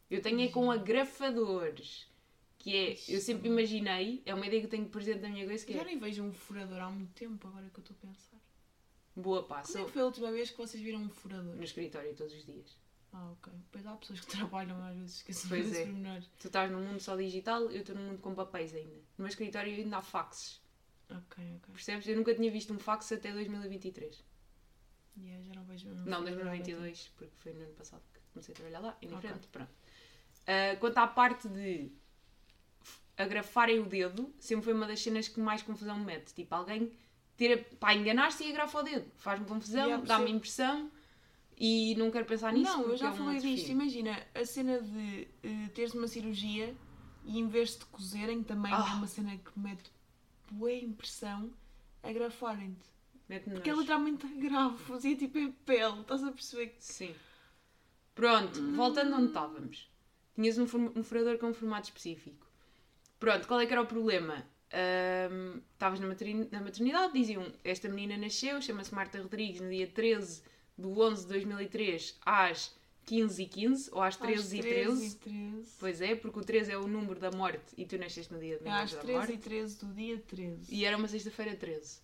Eu 0.10 0.22
tenho 0.22 0.42
é 0.42 0.50
com 0.50 0.70
agrafadores. 0.70 2.11
Que 2.62 2.76
é, 2.76 2.92
eu 3.08 3.20
sempre 3.20 3.48
imaginei, 3.50 4.22
é 4.24 4.34
uma 4.36 4.46
ideia 4.46 4.62
que 4.62 4.68
eu 4.68 4.70
tenho 4.70 4.88
presente 4.88 5.20
na 5.22 5.30
minha 5.30 5.44
cabeça 5.46 5.66
que 5.66 5.74
Já 5.74 5.82
é 5.82 5.86
nem 5.86 5.98
vejo 5.98 6.22
um 6.24 6.32
furador 6.32 6.80
há 6.80 6.90
muito 6.92 7.12
tempo, 7.14 7.48
agora 7.48 7.68
que 7.70 7.80
eu 7.80 7.82
estou 7.82 7.98
a 7.98 8.08
pensar. 8.08 8.38
boa 9.16 9.40
Quando 9.42 9.48
passa 9.48 9.80
é 9.80 9.84
que 9.86 9.92
foi 9.92 10.02
a 10.04 10.06
última 10.06 10.32
vez 10.32 10.52
que 10.52 10.58
vocês 10.58 10.82
viram 10.84 11.00
um 11.02 11.10
furador? 11.10 11.56
no 11.56 11.64
escritório 11.64 12.14
todos 12.16 12.34
os 12.34 12.46
dias. 12.46 12.78
Ah, 13.14 13.32
ok. 13.32 13.52
Pois 13.72 13.86
há 13.86 13.96
pessoas 13.96 14.20
que 14.22 14.28
trabalham 14.38 14.80
às 14.86 14.96
vezes, 14.96 15.16
esquecem 15.18 15.50
Pois 15.50 15.64
desses 15.66 15.80
é. 15.80 15.86
pormenores. 15.86 16.30
Tu 16.40 16.48
estás 16.48 16.72
num 16.72 16.82
mundo 16.86 17.00
só 17.00 17.16
digital, 17.18 17.64
eu 17.72 17.82
estou 17.82 17.96
num 17.96 18.08
mundo 18.10 18.20
com 18.20 18.36
papéis 18.36 18.74
ainda. 18.76 18.96
No 19.18 19.24
meu 19.24 19.28
escritório 19.28 19.74
ainda 19.74 19.98
há 19.98 20.02
faxes. 20.04 20.62
Ok, 21.10 21.44
ok. 21.58 21.74
Percebes? 21.74 22.08
Eu 22.08 22.16
nunca 22.16 22.34
tinha 22.36 22.50
visto 22.52 22.72
um 22.74 22.80
fax 22.80 23.12
até 23.12 23.34
2023. 23.34 24.24
Yeah, 25.18 25.44
já 25.46 25.54
não 25.56 25.66
vejo 25.66 25.90
mesmo 25.90 26.06
Não, 26.06 26.20
furador 26.20 26.48
há 26.48 26.52
bem 26.52 26.62
2022, 26.62 27.08
porque 27.18 27.34
foi 27.38 27.54
no 27.54 27.64
ano 27.64 27.74
passado 27.74 28.02
que 28.14 28.20
comecei 28.32 28.54
a 28.54 28.56
trabalhar 28.56 28.80
lá, 28.80 28.98
indiferente, 29.02 29.48
pronto. 29.48 29.72
Ah, 30.48 30.76
quanto 30.80 30.98
à 31.00 31.08
parte 31.08 31.50
de 31.50 31.92
agrafarem 33.24 33.80
o 33.80 33.86
dedo, 33.86 34.34
sempre 34.40 34.66
foi 34.66 34.74
uma 34.74 34.88
das 34.88 35.02
cenas 35.02 35.28
que 35.28 35.40
mais 35.40 35.62
confusão 35.62 35.98
me 36.00 36.06
mete. 36.06 36.34
Tipo, 36.34 36.56
alguém 36.56 36.92
ter, 37.38 37.64
pá, 37.80 37.94
enganar-se 37.94 38.44
e 38.44 38.50
agrafa 38.50 38.80
o 38.80 38.84
dedo. 38.84 39.12
Faz-me 39.18 39.46
confusão, 39.46 39.86
Yeah, 39.86 40.06
dá-me 40.06 40.32
impressão 40.32 40.92
e 41.58 41.96
não 41.96 42.12
quero 42.12 42.26
pensar 42.26 42.54
nisso. 42.54 42.72
Não, 42.78 42.84
eu 42.90 42.98
já 42.98 43.10
é 43.10 43.14
falei 43.14 43.40
disto. 43.40 43.70
Imagina 43.70 44.22
a 44.34 44.46
cena 44.46 44.82
de 44.82 45.28
eh, 45.44 45.68
teres 45.74 45.94
uma 45.94 46.08
cirurgia 46.08 46.76
e 47.24 47.40
em 47.40 47.48
vez 47.48 47.78
de 47.78 47.86
cozerem, 47.86 48.44
também 48.44 48.74
Ah. 48.74 48.86
é 48.92 48.96
uma 48.96 49.08
cena 49.08 49.38
que 49.38 49.60
mete 49.60 49.92
boa 50.52 50.74
impressão 50.74 51.52
agrafarem-te. 52.04 52.90
Porque 53.46 53.70
é 53.70 53.74
literalmente 53.74 54.26
agrafos 54.26 55.06
e 55.06 55.14
é 55.14 55.16
tipo 55.16 55.38
em 55.38 55.52
pele. 55.52 56.02
Estás 56.02 56.24
a 56.24 56.32
perceber 56.32 56.68
que. 56.68 56.84
Sim. 56.84 57.16
Pronto, 58.14 58.62
voltando 58.74 59.16
onde 59.16 59.28
estávamos. 59.28 59.90
Tinhas 60.36 60.58
um, 60.58 60.64
um 60.96 61.04
furador 61.04 61.38
com 61.38 61.48
um 61.48 61.54
formato 61.54 61.88
específico. 61.88 62.46
Pronto, 63.22 63.48
qual 63.48 63.62
é 63.62 63.66
que 63.66 63.72
era 63.72 63.82
o 63.82 63.86
problema? 63.86 64.46
Estavas 65.74 66.00
na, 66.00 66.08
matern- 66.08 66.48
na 66.52 66.60
maternidade, 66.62 67.14
diziam 67.14 67.46
esta 67.64 67.88
menina 67.88 68.18
nasceu, 68.18 68.62
chama-se 68.62 68.94
Marta 68.94 69.22
Rodrigues, 69.22 69.62
no 69.62 69.70
dia 69.70 69.88
13 69.88 70.42
de 70.78 70.88
11 70.88 71.22
de 71.24 71.28
2003 71.30 72.20
às 72.26 72.76
15h15 73.08 73.90
ou 73.92 74.02
às 74.02 74.18
13h13. 74.18 74.40
Às 74.40 74.48
13 74.50 75.06
e 75.06 75.16
13. 75.16 75.68
Pois 75.80 76.02
é, 76.02 76.16
porque 76.16 76.40
o 76.40 76.44
13 76.44 76.72
é 76.72 76.78
o 76.78 76.88
número 76.88 77.20
da 77.20 77.32
morte 77.32 77.74
e 77.78 77.86
tu 77.86 77.98
nasceste 77.98 78.34
no 78.34 78.40
dia 78.40 78.58
de 78.58 78.68
É 78.68 78.72
às 78.72 78.92
da 78.94 79.00
13 79.02 79.18
morte. 79.18 79.34
e 79.34 79.38
13 79.38 79.78
do 79.86 79.94
dia 79.94 80.18
13. 80.28 80.74
E 80.76 80.86
era 80.86 80.98
uma 80.98 81.08
sexta-feira 81.08 81.56
13. 81.56 82.00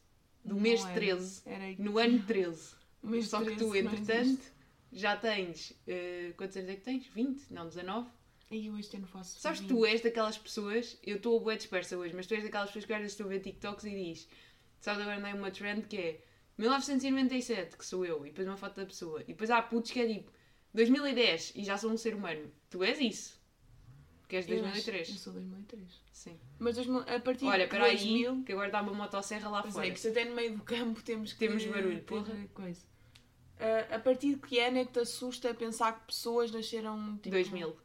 Do 0.46 0.54
Não 0.56 0.62
mês 0.62 0.84
era. 0.86 0.94
13. 0.94 1.42
Era 1.46 1.76
No 1.80 1.98
ano 1.98 2.22
13. 2.24 2.76
o 3.02 3.08
mês 3.08 3.28
Só 3.28 3.40
que 3.40 3.46
13, 3.56 3.60
tu, 3.60 3.68
não 3.68 3.76
entretanto, 3.76 4.42
já 4.92 5.16
tens. 5.18 5.74
eh, 5.88 6.34
quantos 6.38 6.56
anos 6.58 6.70
é 6.70 6.76
que 6.76 6.82
tens? 6.82 7.08
20? 7.08 7.42
Não, 7.52 7.66
19? 7.68 8.08
Aí 8.50 8.68
eu 8.68 8.78
este 8.80 8.96
ano 8.98 9.08
faço. 9.08 9.40
Sabes, 9.40 9.60
20. 9.60 9.70
tu 9.70 9.86
és 9.86 10.02
daquelas 10.02 10.38
pessoas. 10.38 10.98
Eu 11.04 11.18
estou 11.18 11.40
bué 11.40 11.56
dispersa 11.58 11.98
hoje, 11.98 12.14
mas 12.16 12.28
tu 12.28 12.34
és 12.34 12.44
daquelas 12.44 12.70
pessoas 12.70 12.86
que 12.86 12.94
às 12.94 13.00
vezes 13.00 13.14
estou 13.14 13.26
a 13.26 13.30
ver 13.30 13.40
TikToks 13.42 13.84
e 13.86 13.90
diz. 13.90 14.28
Sabes, 14.80 15.02
agora 15.02 15.18
andei 15.18 15.34
uma 15.34 15.52
trend 15.52 15.86
que 15.88 15.98
é 15.98 16.22
1997, 16.58 17.78
que 17.78 17.86
sou 17.86 18.06
eu, 18.06 18.26
e 18.26 18.30
depois 18.30 18.48
uma 18.48 18.56
foto 18.58 18.76
da 18.78 18.86
pessoa. 18.86 19.22
E 19.24 19.28
depois 19.28 19.50
há 19.50 19.62
putos 19.62 19.92
que 19.92 20.00
é 20.00 20.08
tipo 20.08 20.32
2010 20.74 21.54
e 21.56 21.64
já 21.64 21.78
sou 21.78 21.92
um 21.92 21.98
ser 21.98 22.14
humano. 22.16 22.50
Tu 22.70 22.84
és 22.84 23.00
isso. 23.00 23.38
Porque 24.22 24.38
és 24.38 24.46
de 24.46 24.54
Eu 24.54 24.60
acho- 24.60 24.72
2003. 24.74 25.10
Eu 25.10 25.16
sou 25.16 25.34
2003. 25.34 26.02
Sim. 26.12 26.40
Mas 26.60 26.76
2000 26.76 27.00
a 27.02 27.20
partir 27.20 27.46
Olha, 27.46 27.58
de 27.60 27.64
espera 27.66 27.86
aí, 27.86 27.96
2000... 27.98 28.44
que 28.44 28.52
agora 28.54 28.70
dá 28.72 28.82
uma 28.82 28.94
motosserra 28.94 29.50
lá 29.50 29.62
Pois 29.62 29.74
fora. 29.74 29.88
é, 29.88 29.92
que 29.92 29.98
isto 29.98 30.08
até 30.10 30.26
no 30.26 30.36
meio 30.36 30.58
do 30.58 30.64
campo 30.64 31.02
temos 31.04 31.34
que 31.34 31.40
Temos 31.40 31.64
barulho, 31.66 32.02
porra. 32.04 32.34
coisa. 32.54 32.82
Ah, 33.60 33.96
a 33.96 34.00
partir 34.00 34.36
de 34.36 34.42
que 34.42 34.60
ano 34.60 34.78
é 34.80 34.86
que 34.86 34.92
te 34.94 35.00
assusta 35.00 35.54
pensar 35.54 36.00
que 36.00 36.08
pessoas 36.08 36.52
nasceram 36.52 37.18
tipo, 37.18 37.30
2000. 37.32 37.76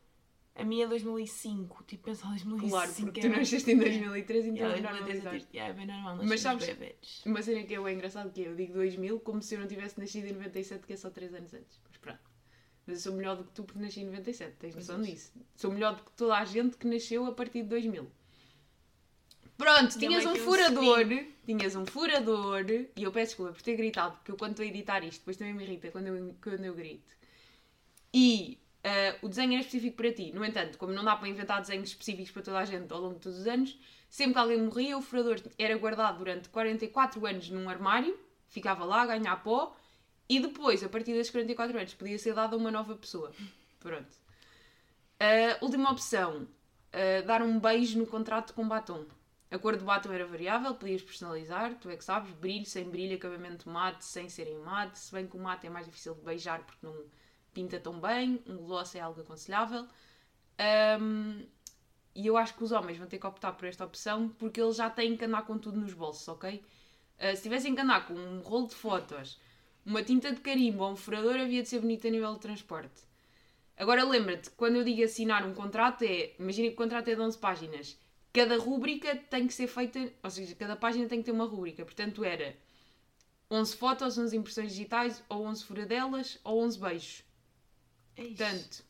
A 0.54 0.64
minha 0.64 0.84
é 0.84 0.88
2005, 0.88 1.82
tipo 1.84 2.04
pensar 2.04 2.28
2005. 2.28 2.68
Claro, 2.68 2.92
porque 2.92 3.20
é 3.20 3.22
tu 3.22 3.28
nasceste 3.30 3.70
em 3.70 3.78
2003, 3.78 4.46
então 4.46 4.56
Yeah, 4.56 4.78
é 4.78 4.82
2003, 4.82 5.24
normalizaste. 5.24 5.56
yeah, 5.56 5.72
é 5.72 5.76
bem 5.76 5.86
normal, 5.86 6.18
Mas 6.22 6.40
sabes-. 6.42 6.76
Uma 7.24 7.42
cena 7.42 7.62
que 7.62 7.74
é 7.74 7.80
bem 7.80 7.94
engraçado 7.94 8.30
que 8.30 8.44
é, 8.44 8.48
eu 8.48 8.54
digo 8.54 8.74
2000 8.74 9.20
como 9.20 9.40
se 9.42 9.54
eu 9.54 9.60
não 9.60 9.66
tivesse 9.66 9.98
nascido 9.98 10.26
em 10.26 10.32
97, 10.32 10.86
que 10.86 10.92
é 10.92 10.96
só 10.96 11.08
3 11.08 11.34
anos 11.34 11.54
antes. 11.54 11.80
Mas 11.88 11.96
pronto. 11.96 12.20
Mas 12.86 12.96
eu 12.96 13.10
sou 13.10 13.16
melhor 13.18 13.36
do 13.36 13.44
que 13.44 13.52
tu 13.52 13.64
porque 13.64 13.80
nasci 13.80 14.00
em 14.00 14.06
97, 14.06 14.56
tens 14.58 14.74
noção 14.74 15.00
disso. 15.00 15.32
Sou 15.56 15.72
melhor 15.72 15.94
do 15.96 16.02
que 16.04 16.10
toda 16.12 16.36
a 16.36 16.44
gente 16.44 16.76
que 16.76 16.86
nasceu 16.86 17.24
a 17.26 17.32
partir 17.32 17.62
de 17.62 17.68
2000. 17.68 18.10
Pronto, 19.56 19.98
tinhas 19.98 20.26
um 20.26 20.32
um 20.32 20.36
furador, 20.36 21.06
tinhas 21.46 21.76
um 21.76 21.86
furador, 21.86 22.64
e 22.68 23.02
eu 23.02 23.12
peço 23.12 23.30
desculpa 23.30 23.52
por 23.52 23.62
ter 23.62 23.76
gritado, 23.76 24.16
porque 24.16 24.32
eu 24.32 24.36
quando 24.36 24.52
estou 24.52 24.64
a 24.64 24.68
editar 24.68 25.04
isto, 25.04 25.20
depois 25.20 25.36
também 25.36 25.54
me 25.54 25.62
irrita 25.62 25.90
quando 25.90 26.08
eu, 26.08 26.34
quando 26.42 26.64
eu 26.64 26.74
grito. 26.74 27.16
E 28.12 28.58
ah, 28.84 29.16
o 29.22 29.28
desenho 29.28 29.52
era 29.52 29.60
específico 29.60 29.96
para 29.96 30.12
ti. 30.12 30.32
No 30.32 30.44
entanto, 30.44 30.76
como 30.78 30.92
não 30.92 31.04
dá 31.04 31.16
para 31.16 31.28
inventar 31.28 31.60
desenhos 31.60 31.90
específicos 31.90 32.30
para 32.30 32.42
toda 32.42 32.58
a 32.58 32.64
gente 32.64 32.92
ao 32.92 33.00
longo 33.00 33.14
de 33.14 33.20
todos 33.20 33.38
os 33.38 33.46
anos, 33.46 33.78
sempre 34.08 34.34
que 34.34 34.38
alguém 34.38 34.62
morria, 34.62 34.98
o 34.98 35.02
furador 35.02 35.40
era 35.58 35.76
guardado 35.76 36.18
durante 36.18 36.48
44 36.48 37.24
anos 37.26 37.48
num 37.50 37.68
armário, 37.68 38.18
ficava 38.48 38.84
lá 38.84 39.02
a 39.02 39.06
ganhar 39.06 39.36
pó, 39.42 39.76
e 40.28 40.40
depois, 40.40 40.82
a 40.82 40.88
partir 40.88 41.12
desses 41.12 41.30
44 41.30 41.78
anos, 41.78 41.94
podia 41.94 42.18
ser 42.18 42.34
dado 42.34 42.54
a 42.54 42.56
uma 42.56 42.70
nova 42.70 42.94
pessoa. 42.96 43.32
Pronto. 43.78 44.16
A 45.20 45.64
última 45.64 45.90
opção, 45.90 46.48
ah, 46.92 47.22
dar 47.24 47.42
um 47.42 47.60
beijo 47.60 47.98
no 47.98 48.06
contrato 48.06 48.52
com 48.54 48.66
batom. 48.66 49.06
A 49.50 49.58
cor 49.58 49.76
do 49.76 49.84
batom 49.84 50.10
era 50.10 50.26
variável, 50.26 50.74
podias 50.74 51.02
personalizar, 51.02 51.74
tu 51.78 51.90
é 51.90 51.96
que 51.96 52.02
sabes, 52.02 52.32
brilho, 52.32 52.64
sem 52.64 52.88
brilho, 52.88 53.16
acabamento 53.16 53.68
mate, 53.68 54.04
sem 54.04 54.28
ser 54.28 54.48
em 54.48 54.58
mate, 54.58 54.98
se 54.98 55.12
bem 55.12 55.26
que 55.26 55.36
o 55.36 55.40
mate 55.40 55.66
é 55.66 55.70
mais 55.70 55.84
difícil 55.84 56.14
de 56.14 56.22
beijar 56.22 56.64
porque 56.64 56.84
não 56.84 56.94
pinta 57.52 57.78
tão 57.78 58.00
bem, 58.00 58.42
um 58.46 58.56
gloss 58.58 58.94
é 58.94 59.00
algo 59.00 59.20
aconselhável. 59.20 59.86
Ahm, 60.58 61.44
e 62.14 62.26
eu 62.26 62.36
acho 62.36 62.54
que 62.54 62.64
os 62.64 62.72
homens 62.72 62.98
vão 62.98 63.06
ter 63.06 63.18
que 63.18 63.26
optar 63.26 63.52
por 63.52 63.66
esta 63.66 63.84
opção 63.84 64.28
porque 64.38 64.60
eles 64.60 64.76
já 64.76 64.90
têm 64.90 65.16
que 65.16 65.24
andar 65.24 65.42
com 65.46 65.58
tudo 65.58 65.78
nos 65.80 65.94
bolsos, 65.94 66.28
ok? 66.28 66.62
Ah, 67.18 67.34
se 67.36 67.42
tivessem 67.42 67.74
que 67.74 67.80
andar 67.80 68.06
com 68.06 68.14
um 68.14 68.40
rolo 68.40 68.66
de 68.66 68.74
fotos, 68.74 69.38
uma 69.86 70.02
tinta 70.02 70.32
de 70.32 70.40
carimbo 70.40 70.84
ou 70.84 70.92
um 70.92 70.96
furador, 70.96 71.36
havia 71.36 71.62
de 71.62 71.68
ser 71.68 71.80
bonito 71.80 72.06
a 72.06 72.10
nível 72.10 72.34
de 72.34 72.40
transporte. 72.40 73.02
Agora 73.76 74.04
lembra-te, 74.04 74.50
quando 74.50 74.76
eu 74.76 74.84
digo 74.84 75.02
assinar 75.02 75.46
um 75.46 75.54
contrato, 75.54 76.02
é. 76.04 76.34
Imagina 76.38 76.68
que 76.68 76.74
o 76.74 76.76
contrato 76.76 77.08
é 77.08 77.14
de 77.14 77.20
11 77.20 77.38
páginas. 77.38 77.98
Cada 78.32 78.56
rúbrica 78.58 79.16
tem 79.16 79.46
que 79.46 79.54
ser 79.54 79.66
feita. 79.66 80.12
Ou 80.22 80.30
seja, 80.30 80.54
cada 80.54 80.76
página 80.76 81.08
tem 81.08 81.18
que 81.20 81.24
ter 81.24 81.32
uma 81.32 81.46
rúbrica. 81.46 81.84
Portanto, 81.84 82.24
era 82.24 82.56
11 83.50 83.76
fotos, 83.76 84.18
11 84.18 84.36
impressões 84.36 84.72
digitais, 84.72 85.22
ou 85.28 85.44
11 85.46 85.64
furadelas, 85.64 86.38
ou 86.44 86.62
11 86.62 86.78
beijos. 86.78 87.24
É 88.16 88.22
isso. 88.24 88.36
Portanto, 88.36 88.84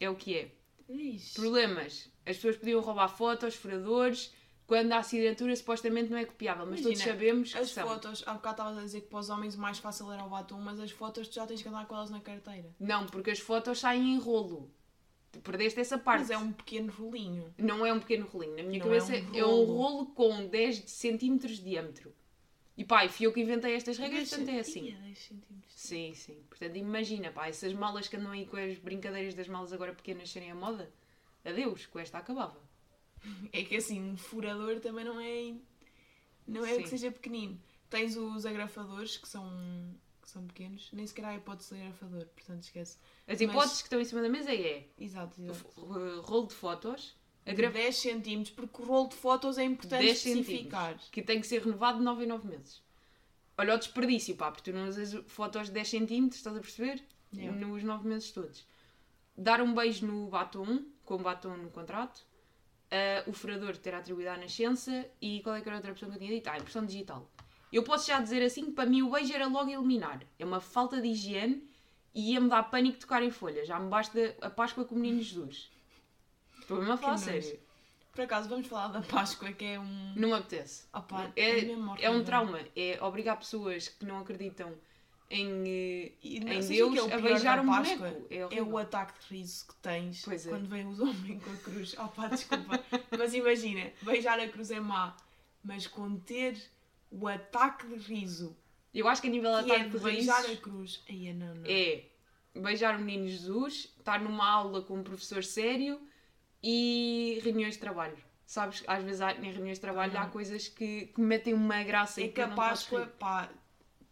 é 0.00 0.10
o 0.10 0.16
que 0.16 0.36
é. 0.36 0.50
É 0.88 0.92
isso. 0.94 1.34
Problemas. 1.40 2.08
As 2.26 2.36
pessoas 2.36 2.56
podiam 2.56 2.80
roubar 2.80 3.08
fotos, 3.08 3.54
furadores, 3.54 4.32
quando 4.66 4.92
a 4.92 4.98
assinatura 4.98 5.54
supostamente 5.56 6.10
não 6.10 6.18
é 6.18 6.24
copiável, 6.24 6.64
mas 6.66 6.80
todos 6.80 6.98
Imagina, 6.98 7.12
sabemos 7.12 7.52
que 7.52 7.58
As 7.58 7.70
são. 7.70 7.86
fotos, 7.86 8.22
há 8.26 8.34
bocado 8.34 8.54
estavas 8.54 8.78
a 8.78 8.82
dizer 8.82 9.00
que 9.02 9.08
para 9.08 9.18
os 9.18 9.28
homens 9.30 9.54
o 9.54 9.60
mais 9.60 9.78
fácil 9.78 10.10
era 10.12 10.24
o 10.24 10.28
batom, 10.30 10.60
mas 10.60 10.78
as 10.80 10.90
fotos 10.90 11.28
tu 11.28 11.34
já 11.34 11.46
tens 11.46 11.62
que 11.62 11.68
andar 11.68 11.86
com 11.86 11.94
elas 11.94 12.10
na 12.10 12.20
carteira. 12.20 12.70
Não, 12.78 13.06
porque 13.06 13.30
as 13.30 13.38
fotos 13.38 13.80
saem 13.80 14.14
em 14.14 14.18
rolo. 14.18 14.70
Tu 15.30 15.40
perdeste 15.40 15.80
essa 15.80 15.96
parte. 15.98 16.20
Mas 16.20 16.30
é 16.30 16.36
um 16.38 16.52
pequeno 16.52 16.92
rolinho. 16.92 17.54
Não 17.58 17.84
é 17.86 17.92
um 17.92 17.98
pequeno 17.98 18.26
rolinho. 18.26 18.56
Na 18.56 18.62
minha 18.62 18.78
Não 18.78 18.84
cabeça 18.86 19.14
é 19.16 19.18
é 19.18 19.44
um 19.46 19.62
um, 19.62 19.64
rolo. 19.64 19.76
rolo 19.76 20.06
com 20.14 20.46
10 20.46 20.90
centímetros 20.90 21.56
de 21.56 21.64
diâmetro. 21.64 22.14
E 22.76 22.84
pá, 22.84 23.06
fui 23.08 23.26
eu 23.26 23.32
que 23.32 23.40
inventei 23.40 23.74
estas 23.74 23.98
regras, 23.98 24.28
portanto 24.30 24.48
é 24.48 24.58
assim. 24.60 24.84
Ia, 24.86 24.96
10 24.96 25.18
centímetros. 25.18 25.72
Sim, 25.74 26.14
sim. 26.14 26.42
Portanto, 26.48 26.76
imagina, 26.76 27.30
pá, 27.30 27.46
essas 27.48 27.72
malas 27.74 28.08
que 28.08 28.16
andam 28.16 28.30
aí 28.32 28.46
com 28.46 28.56
as 28.56 28.78
brincadeiras 28.78 29.34
das 29.34 29.46
malas 29.48 29.72
agora 29.72 29.92
pequenas 29.94 30.30
serem 30.30 30.50
a 30.50 30.54
moda. 30.54 30.90
Adeus, 31.44 31.86
com 31.86 31.98
esta 31.98 32.18
acabava. 32.18 32.58
É 33.52 33.62
que 33.62 33.76
assim, 33.76 34.00
um 34.00 34.16
furador 34.16 34.80
também 34.80 35.04
não 35.04 35.20
é. 35.20 35.54
Não 36.46 36.64
é 36.64 36.74
Sim. 36.76 36.82
que 36.82 36.88
seja 36.88 37.10
pequenino. 37.12 37.60
Tens 37.90 38.16
os 38.16 38.46
agrafadores 38.46 39.16
que 39.18 39.28
são, 39.28 39.44
que 40.22 40.28
são 40.30 40.46
pequenos, 40.46 40.88
nem 40.92 41.06
sequer 41.06 41.26
há 41.26 41.36
hipótese 41.36 41.74
de 41.74 41.82
agrafador, 41.82 42.24
portanto 42.26 42.62
esquece. 42.62 42.96
As 43.28 43.38
Mas- 43.38 43.40
hipóteses 43.42 43.78
que 43.82 43.86
estão 43.86 44.00
em 44.00 44.04
cima 44.04 44.22
da 44.22 44.28
mesa 44.30 44.52
é 44.52 44.88
Exato, 44.98 45.40
o 45.40 45.44
exato. 45.44 45.68
f- 45.68 45.80
o 45.80 46.20
rolo 46.22 46.46
de 46.46 46.54
fotos, 46.54 47.14
a 47.46 47.52
gra- 47.52 47.70
10 47.70 47.96
centímetros, 47.96 48.54
porque 48.54 48.82
o 48.82 48.84
rolo 48.84 49.08
de 49.08 49.16
fotos 49.16 49.58
é 49.58 49.64
importante 49.64 50.02
10 50.02 50.24
especificar. 50.26 50.96
que 51.10 51.22
tem 51.22 51.40
que 51.40 51.46
ser 51.46 51.62
renovado 51.62 51.98
de 51.98 52.04
9 52.04 52.24
em 52.24 52.28
9 52.28 52.46
meses. 52.48 52.82
Olha 53.58 53.74
o 53.74 53.78
desperdício, 53.78 54.34
pá, 54.36 54.50
porque 54.50 54.70
tu 54.70 54.74
não 54.76 54.88
usas 54.88 55.12
fotos 55.26 55.66
de 55.66 55.72
10 55.72 55.88
centímetros, 55.88 56.38
estás 56.38 56.56
a 56.56 56.60
perceber? 56.60 57.02
Yeah. 57.34 57.56
Nos 57.58 57.82
9 57.82 58.08
meses 58.08 58.30
todos. 58.30 58.66
Dar 59.36 59.60
um 59.62 59.74
beijo 59.74 60.06
no 60.06 60.28
batom, 60.28 60.84
com 61.04 61.16
batom 61.18 61.56
no 61.56 61.70
contrato. 61.70 62.24
Ah, 62.90 63.22
o 63.26 63.32
furador 63.32 63.76
ter 63.76 63.94
atribuído 63.94 64.30
à 64.30 64.36
nascença. 64.36 65.06
E 65.20 65.40
qual 65.40 65.54
é 65.56 65.60
que 65.62 65.68
era 65.68 65.76
a 65.76 65.78
outra 65.78 65.92
opção 65.92 66.10
que 66.10 66.16
eu 66.16 66.18
tinha 66.18 66.30
dito? 66.30 66.46
Ah, 66.48 66.58
impressão 66.58 66.84
digital. 66.84 67.30
Eu 67.72 67.82
posso 67.82 68.06
já 68.06 68.20
dizer 68.20 68.42
assim 68.42 68.66
que 68.66 68.72
para 68.72 68.84
mim 68.88 69.00
o 69.02 69.10
beijo 69.10 69.32
era 69.32 69.46
logo 69.46 69.70
eliminar. 69.70 70.22
É 70.38 70.44
uma 70.44 70.60
falta 70.60 71.00
de 71.00 71.08
higiene 71.08 71.66
e 72.14 72.32
ia-me 72.32 72.50
dar 72.50 72.64
pânico 72.64 72.98
tocar 72.98 73.22
em 73.22 73.30
folha. 73.30 73.64
Já 73.64 73.78
me 73.80 73.88
basta 73.88 74.36
a 74.42 74.50
Páscoa 74.50 74.84
com 74.84 74.94
o 74.94 74.98
menino 74.98 75.22
Jesus. 75.22 75.70
Estou 76.62 76.78
mesmo 76.78 76.92
a 76.92 76.96
falar 76.96 77.18
Que 77.18 77.26
nojo. 77.26 77.42
sério. 77.42 77.60
Por 78.12 78.20
acaso, 78.22 78.48
vamos 78.48 78.66
falar 78.66 78.88
da 78.88 79.00
Páscoa, 79.00 79.52
que 79.52 79.64
é 79.64 79.78
um. 79.80 80.12
Não 80.16 80.28
me 80.28 80.34
apetece. 80.34 80.84
Opa, 80.92 81.32
É, 81.34 81.62
mesmo 81.62 81.94
é 81.98 82.10
um 82.10 82.22
trauma. 82.22 82.60
É 82.76 82.98
obrigar 83.02 83.38
pessoas 83.38 83.88
que 83.88 84.04
não 84.04 84.18
acreditam 84.20 84.72
em, 85.30 85.48
eh, 85.66 86.12
em 86.22 86.40
não- 86.40 86.52
sabes 86.60 86.80
o 86.82 86.90
Deus 86.90 87.08
é 87.10 87.14
a 87.14 87.18
beijar 87.18 87.60
um 87.60 87.66
Páscoa? 87.66 87.96
boneco. 88.10 88.26
É 88.30 88.56
É 88.58 88.62
o 88.62 88.76
ataque 88.76 89.14
de 89.28 89.34
riso 89.38 89.66
que 89.66 89.74
tens 89.76 90.28
é. 90.28 90.48
quando 90.50 90.68
vem 90.68 90.86
os 90.86 91.00
homens 91.00 91.42
com 91.42 91.50
a 91.52 91.56
cruz. 91.56 91.94
Oh 91.98 92.08
pá, 92.08 92.26
desculpa. 92.28 92.84
mas 93.18 93.32
imagina, 93.32 93.90
beijar 94.02 94.38
a 94.38 94.46
cruz 94.48 94.70
é 94.70 94.78
má, 94.78 95.16
mas 95.64 95.86
conter 95.86 96.60
o 97.10 97.26
ataque 97.26 97.86
de 97.86 97.94
riso 97.96 98.54
Eu 98.92 99.08
acho 99.08 99.22
que 99.22 99.28
a 99.28 99.30
nível 99.30 99.56
de 99.58 99.64
que 99.64 99.70
é 99.72 99.76
ataque 99.76 99.90
de 99.90 99.98
de 99.98 100.04
beijar 100.04 100.40
risos 100.42 100.58
a 100.58 100.60
cruz. 100.60 101.02
Ai, 101.08 101.32
não, 101.32 101.54
não. 101.54 101.64
é 101.64 102.04
beijar 102.54 102.96
o 102.96 102.98
menino 103.02 103.26
Jesus, 103.26 103.90
estar 103.96 104.20
numa 104.20 104.46
aula 104.46 104.82
com 104.82 104.98
um 104.98 105.02
professor 105.02 105.42
sério 105.42 105.98
e 106.62 107.40
reuniões 107.42 107.74
de 107.74 107.80
trabalho. 107.80 108.16
Sabes, 108.46 108.82
às 108.86 109.02
vezes 109.02 109.20
há, 109.20 109.32
em 109.32 109.50
reuniões 109.50 109.78
de 109.78 109.80
trabalho 109.80 110.16
há 110.18 110.24
Uhum. 110.24 110.30
coisas 110.30 110.68
que, 110.68 111.06
que 111.06 111.20
metem 111.20 111.54
uma 111.54 111.82
graça 111.82 112.20
É 112.20 112.24
e 112.24 112.28
que 112.28 112.40
a 112.40 112.46
não 112.46 112.54
podes 112.54 112.82
Páscoa, 112.82 113.06
pá, 113.18 113.48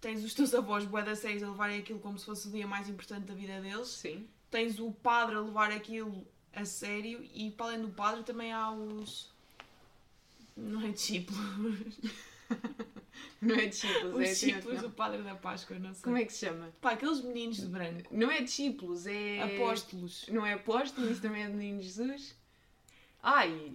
tens 0.00 0.24
os 0.24 0.32
teus 0.32 0.54
avós 0.54 0.84
bué 0.86 1.02
da 1.02 1.14
sérios 1.14 1.42
a 1.42 1.50
levarem 1.50 1.78
aquilo 1.78 1.98
como 1.98 2.18
se 2.18 2.24
fosse 2.24 2.48
o 2.48 2.50
dia 2.50 2.66
mais 2.66 2.88
importante 2.88 3.26
da 3.26 3.34
vida 3.34 3.60
deles. 3.60 3.88
Sim. 3.88 4.26
Tens 4.50 4.80
o 4.80 4.90
padre 4.90 5.36
a 5.36 5.40
levar 5.40 5.70
aquilo 5.70 6.26
a 6.54 6.64
sério 6.64 7.22
e 7.34 7.50
para 7.50 7.66
além 7.66 7.82
do 7.82 7.90
padre 7.90 8.22
também 8.24 8.52
há 8.52 8.70
os... 8.72 9.30
Não 10.56 10.82
é 10.82 10.88
discípulos. 10.88 11.38
Não 13.40 13.54
é 13.54 13.66
discípulos, 13.66 14.14
Os 14.14 14.20
é 14.20 14.24
discípulos 14.24 14.80
do 14.82 14.90
padre 14.90 15.22
da 15.22 15.34
Páscoa, 15.34 15.78
não 15.78 15.94
sei. 15.94 16.02
Como 16.02 16.16
é 16.16 16.24
que 16.24 16.32
se 16.32 16.46
chama? 16.46 16.70
Pá, 16.80 16.92
aqueles 16.92 17.22
meninos 17.22 17.56
de 17.58 17.66
branco. 17.66 18.14
Não 18.14 18.30
é 18.30 18.42
discípulos, 18.42 19.06
é. 19.06 19.40
Apóstolos. 19.42 20.26
Não 20.28 20.44
é 20.44 20.54
apóstolo, 20.54 21.10
isso 21.10 21.22
também 21.22 21.44
é 21.44 21.46
de 21.46 21.54
menino 21.54 21.80
Jesus. 21.80 22.34
Ai, 23.22 23.74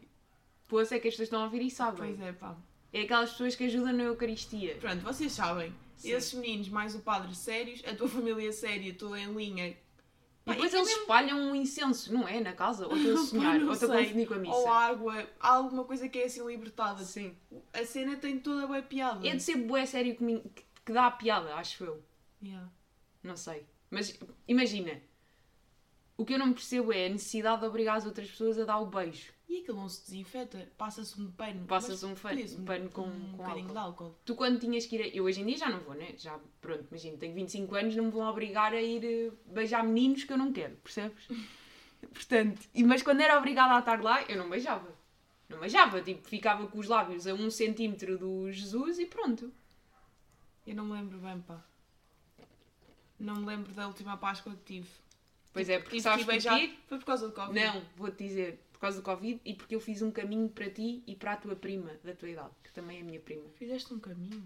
pois 0.68 0.92
é 0.92 1.00
que 1.00 1.08
as 1.08 1.14
pessoas 1.14 1.28
estão 1.28 1.42
a 1.42 1.46
ouvir 1.46 1.62
e 1.62 1.70
sabem. 1.72 2.16
Pois 2.16 2.22
é, 2.22 2.32
pá. 2.34 2.56
É 2.94 3.02
aquelas 3.02 3.32
pessoas 3.32 3.56
que 3.56 3.66
ajudam 3.66 3.94
na 3.94 4.04
Eucaristia. 4.04 4.76
Pronto, 4.78 5.02
vocês 5.04 5.32
sabem. 5.32 5.74
Sim. 5.98 6.12
Esses 6.12 6.34
meninos, 6.34 6.70
mais 6.70 6.96
o 6.96 7.00
padre 7.00 7.34
sérios, 7.36 7.82
a 7.86 7.94
tua 7.96 8.08
família 8.10 8.52
séria, 8.52 8.94
toda 8.94 9.20
em 9.20 9.34
linha. 9.34 9.68
E 10.48 10.52
depois 10.52 10.72
eles 10.74 10.90
espalham 10.90 11.40
um 11.40 11.56
incenso, 11.56 12.14
não 12.14 12.28
é? 12.28 12.40
Na 12.40 12.54
casa? 12.54 12.88
Ou 12.88 12.96
estou 12.96 13.14
a 13.14 13.18
Pá, 13.18 13.24
sonhar? 13.26 13.62
Ou 13.64 13.72
estou 13.74 13.92
a 13.92 13.98
confundir 13.98 14.28
com 14.28 14.34
a 14.36 14.38
missa? 14.38 14.56
Ou 14.56 14.68
água, 14.72 15.28
há 15.40 15.50
alguma 15.56 15.84
coisa 15.86 16.08
que 16.08 16.20
é 16.20 16.26
assim 16.26 16.46
libertada. 16.46 17.04
Sim. 17.04 17.36
A 17.74 17.84
cena 17.84 18.16
tem 18.18 18.40
toda 18.40 18.64
a 18.64 18.68
boa 18.68 18.82
piada. 18.82 19.28
É 19.28 19.36
de 19.36 19.42
ser 19.42 19.56
bué 19.58 19.86
sério 19.88 20.16
que- 20.16 20.64
que 20.86 20.94
dá 20.94 21.08
a 21.08 21.12
piada, 21.12 21.56
acho 21.56 21.84
eu. 21.84 22.04
Yeah. 22.44 22.70
Não 23.24 23.36
sei. 23.36 23.66
Mas 23.90 24.18
imagina. 24.48 25.02
O 26.16 26.24
que 26.24 26.34
eu 26.34 26.40
não 26.40 26.54
percebo 26.54 26.94
é 26.94 27.08
a 27.08 27.10
necessidade 27.10 27.62
de 27.62 27.68
obrigar 27.68 27.98
as 27.98 28.06
outras 28.06 28.30
pessoas 28.30 28.58
a 28.60 28.66
dar 28.66 28.78
o 28.80 28.86
beijo. 28.86 29.34
E 29.48 29.60
aquilo 29.62 29.78
não 29.78 29.88
se 29.88 30.04
desinfeta, 30.06 30.68
passa-se 30.78 31.20
um 31.22 31.30
pano. 31.32 31.66
Passas 31.68 32.02
Mas 32.02 32.04
um 32.04 32.62
um 32.62 32.66
pano 32.66 32.90
com- 32.90 33.04
um 33.04 33.32
com 33.32 33.38
bocadinho 33.38 33.70
de 33.70 33.78
álcool. 33.78 34.16
Tu 34.26 34.34
quando 34.36 34.60
tinhas 34.60 34.86
que 34.88 34.96
ir. 34.96 35.02
a- 35.04 35.08
Eu 35.08 35.26
hoje 35.26 35.42
em 35.42 35.46
dia 35.46 35.58
já 35.58 35.70
não 35.70 35.80
vou, 35.82 35.94
né? 35.94 36.16
Já, 36.18 36.40
pronto, 36.60 36.86
imagina, 36.90 37.18
tenho 37.18 37.34
25 37.36 37.76
anos, 37.76 37.96
não 37.96 38.06
me 38.06 38.12
vão 38.12 38.28
obrigar 38.28 38.74
a 38.74 38.82
ir 38.82 39.04
eh, 39.06 39.32
beijar 39.46 39.84
meninos 39.84 40.24
que 40.24 40.34
eu 40.34 40.38
não 40.38 40.52
quero, 40.52 40.76
percebes? 40.78 41.28
Portanto, 42.14 42.62
e, 42.74 42.84
mas 42.84 43.02
quando 43.04 43.22
era 43.22 43.38
obrigada 43.38 43.76
a 43.76 43.80
estar 43.80 44.02
lá, 44.02 44.24
eu 44.24 44.38
não 44.38 44.50
beijava. 44.50 44.88
Não 45.48 45.60
beijava, 45.60 46.02
tipo, 46.02 46.28
ficava 46.28 46.66
com 46.68 46.80
os 46.80 46.88
lábios 46.88 47.28
a 47.28 47.34
um 47.34 47.50
centímetro 47.52 48.18
do 48.18 48.52
Jesus 48.52 48.98
e 49.00 49.06
pronto. 49.06 49.54
Eu 50.66 50.76
não 50.76 50.86
me 50.86 50.94
lembro 50.94 51.18
bem, 51.20 51.40
pá. 51.42 51.64
Não 53.20 53.36
me 53.36 53.46
lembro 53.46 53.72
da 53.74 53.88
última 53.88 54.18
Páscoa 54.18 54.54
que 54.56 54.64
tive. 54.76 54.90
Pois 55.54 55.70
é, 55.70 55.80
porque 55.80 56.02
sabes 56.02 56.26
porquê? 56.26 56.74
Foi 56.88 56.98
por 56.98 57.06
causa 57.06 57.28
do 57.28 57.34
Covid. 57.34 57.58
Não, 57.60 57.82
vou-te 57.96 58.24
dizer, 58.24 58.60
por 58.76 58.80
causa 58.82 58.98
do 59.00 59.04
Covid 59.04 59.40
e 59.46 59.54
porque 59.54 59.74
eu 59.74 59.80
fiz 59.80 60.02
um 60.02 60.12
caminho 60.12 60.50
para 60.50 60.70
ti 60.70 61.02
e 61.08 61.16
para 61.16 61.32
a 61.34 61.38
tua 61.38 61.56
prima 61.56 61.92
da 62.04 62.14
tua 62.14 62.30
idade, 62.30 62.52
que 62.62 62.72
também 62.74 63.00
é 63.00 63.04
minha 63.04 63.20
prima. 63.22 63.44
Fizeste 63.56 63.94
um 63.94 64.00
caminho. 64.00 64.44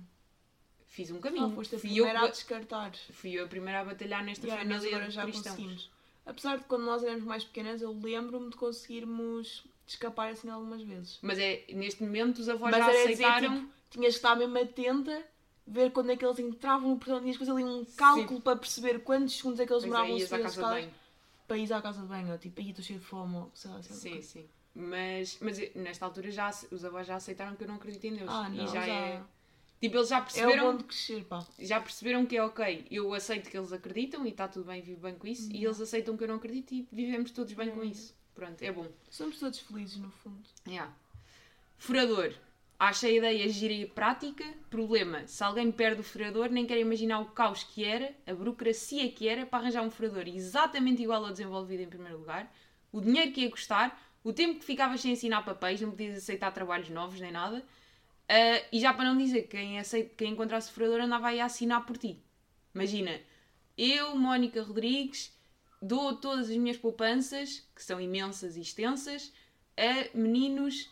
Fiz 0.85 1.09
um 1.09 1.17
Ah, 1.17 1.21
caminho. 1.21 1.51
foste 1.51 1.75
a 1.75 1.79
fui, 1.79 1.89
eu, 1.91 1.95
primeira 2.03 2.19
a 2.19 2.25
que- 2.25 2.31
descartar. 2.33 2.91
fui 3.11 3.31
eu 3.31 3.45
a 3.45 3.47
primeira 3.47 3.81
a 3.81 3.85
batalhar 3.85 4.23
nesta 4.23 4.45
Yeah, 4.45 4.63
família 4.63 4.87
agora 4.89 5.09
de 5.09 5.15
já 5.15 5.23
cristãos. 5.23 5.55
conseguimos. 5.55 5.89
Apesar 6.25 6.57
de 6.59 6.63
quando 6.65 6.83
nós 6.85 7.03
éramos 7.03 7.23
mais 7.23 7.43
pequenas, 7.43 7.81
eu 7.81 7.91
lembro-me 7.91 8.51
de 8.51 8.55
conseguirmos 8.55 9.65
escapar 9.87 10.29
assim 10.31 10.47
algumas 10.49 10.83
vezes. 10.83 11.17
Mas 11.23 11.39
é, 11.39 11.65
neste 11.73 12.03
momento 12.03 12.37
os 12.37 12.47
avós 12.49 12.69
Mas 12.71 12.85
já 12.85 12.91
era 12.93 13.09
dizer, 13.09 13.25
aceitaram. 13.25 13.59
tipo, 13.61 13.71
tinhas 13.89 14.13
que 14.13 14.17
estar 14.19 14.35
mesmo 14.35 14.57
atenta, 14.59 15.23
ver 15.65 15.91
quando 15.91 16.11
é 16.11 16.15
que 16.17 16.23
eles 16.23 16.37
entravam 16.37 16.89
no 16.91 16.97
portão, 16.97 17.19
tinhas 17.19 17.35
que 17.37 17.45
fazer 17.45 17.51
ali 17.59 17.63
um 17.63 17.83
cálculo 17.97 18.41
para 18.41 18.57
perceber 18.57 18.99
quantos 18.99 19.35
segundos 19.37 19.59
é 19.59 19.65
que 19.65 19.73
eles 19.73 19.83
Pois 19.83 19.91
é, 19.91 19.95
demoravam 19.95 20.15
a 20.15 20.19
ias 20.19 20.31
à 20.31 20.35
subir 20.37 20.45
as 20.45 20.51
escadas. 20.55 20.85
Para 21.49 21.57
ir 21.57 21.73
à 21.73 21.81
casa 21.81 22.01
de 22.01 22.07
banho. 22.07 22.31
ou 22.31 22.37
Tipo, 22.37 22.61
aí 22.61 22.69
estou 22.69 22.85
cheio 22.85 22.99
de 22.99 23.05
fome, 23.05 23.35
ou 23.35 23.51
sei 23.53 23.71
lá. 23.71 23.81
sei 23.83 23.91
lá. 24.13 24.17
Sim, 24.17 24.21
sim. 24.21 24.49
Mas, 24.75 25.37
mas 25.41 25.75
nesta 25.75 26.05
altura 26.05 26.31
já, 26.31 26.49
os 26.71 26.85
avós 26.85 27.05
já 27.07 27.15
aceitaram 27.15 27.55
que 27.55 27.63
eu 27.63 27.67
não 27.67 27.75
acredito 27.75 28.05
em 28.05 28.13
Deus. 28.15 28.29
Ah, 28.31 28.47
não, 28.47 28.63
e 28.63 28.67
já, 28.67 28.85
já- 28.85 28.93
é. 28.93 29.23
Tipo, 29.81 29.97
eles 29.97 30.09
já 30.09 30.17
É 30.17 30.19
o 30.19 30.23
perceberam, 30.23 30.71
bom 30.71 30.77
de 30.77 30.83
crescer, 30.83 31.23
pá. 31.25 31.45
já 31.57 31.79
perceberam 31.81 32.25
que 32.25 32.37
é 32.37 32.43
ok. 32.43 32.85
Eu 32.91 33.13
aceito 33.13 33.49
que 33.49 33.57
eles 33.57 33.71
acreditam 33.73 34.25
e 34.25 34.29
está 34.29 34.47
tudo 34.47 34.65
bem, 34.65 34.81
vivo 34.81 35.01
bem 35.01 35.15
com 35.15 35.25
isso. 35.27 35.49
E 35.51 35.63
eles 35.65 35.79
aceitam 35.81 36.15
que 36.17 36.23
eu 36.23 36.27
não 36.27 36.35
acredito 36.35 36.73
e 36.73 36.87
vivemos 36.91 37.31
todos 37.31 37.51
bem 37.53 37.69
com 37.71 37.79
Uhum. 37.79 37.85
isso. 37.85 38.13
Pronto, 38.35 38.61
é 38.61 38.71
bom. 38.71 38.87
Somos 39.09 39.39
todos 39.39 39.59
felizes, 39.59 39.97
no 39.97 40.11
fundo. 40.11 40.43
Yeah. 40.67 40.93
Furador. 41.77 42.33
Acha 42.79 43.07
a 43.07 43.11
ideia 43.11 43.49
gira 43.49 43.73
e 43.73 43.85
prática. 43.85 44.45
Problema: 44.69 45.27
se 45.27 45.43
alguém 45.43 45.69
perde 45.69 45.99
o 45.99 46.03
furador, 46.03 46.49
nem 46.49 46.65
quer 46.65 46.79
imaginar 46.79 47.19
o 47.19 47.25
caos 47.25 47.61
que 47.61 47.83
era, 47.83 48.15
a 48.25 48.33
burocracia 48.33 49.11
que 49.11 49.27
era 49.27 49.45
para 49.45 49.59
arranjar 49.59 49.83
um 49.83 49.91
furador 49.91 50.23
exatamente 50.27 51.03
igual 51.03 51.25
ao 51.25 51.31
desenvolvido 51.31 51.83
em 51.83 51.89
primeiro 51.89 52.19
lugar, 52.19 52.49
o 52.89 53.01
dinheiro 53.01 53.33
que 53.33 53.41
ia 53.41 53.51
custar, 53.51 54.01
o 54.23 54.31
tempo 54.31 54.59
que 54.59 54.65
ficavas 54.65 55.01
sem 55.01 55.11
assinar 55.11 55.43
papéis, 55.43 55.81
não 55.81 55.91
podias 55.91 56.17
aceitar 56.17 56.51
trabalhos 56.51 56.89
novos 56.89 57.19
nem 57.19 57.33
nada. 57.33 57.65
Ah, 58.29 58.63
e 58.71 58.79
já 58.79 58.93
para 58.93 59.05
não 59.05 59.17
dizer 59.17 59.43
que 59.43 59.57
quem, 59.57 59.77
aceita, 59.77 60.15
quem 60.15 60.31
encontrasse 60.31 60.71
furador 60.71 61.01
andava 61.01 61.27
aí 61.27 61.41
a 61.41 61.45
assinar 61.45 61.85
por 61.85 61.97
ti. 61.97 62.23
Imagina, 62.73 63.19
eu, 63.77 64.15
Mónica 64.15 64.61
Rodrigues, 64.61 65.37
dou 65.81 66.15
todas 66.15 66.49
as 66.49 66.55
minhas 66.55 66.77
poupanças, 66.77 67.67
que 67.75 67.83
são 67.83 67.99
imensas 67.99 68.55
e 68.55 68.61
extensas, 68.61 69.33
a 69.75 70.17
meninos 70.17 70.89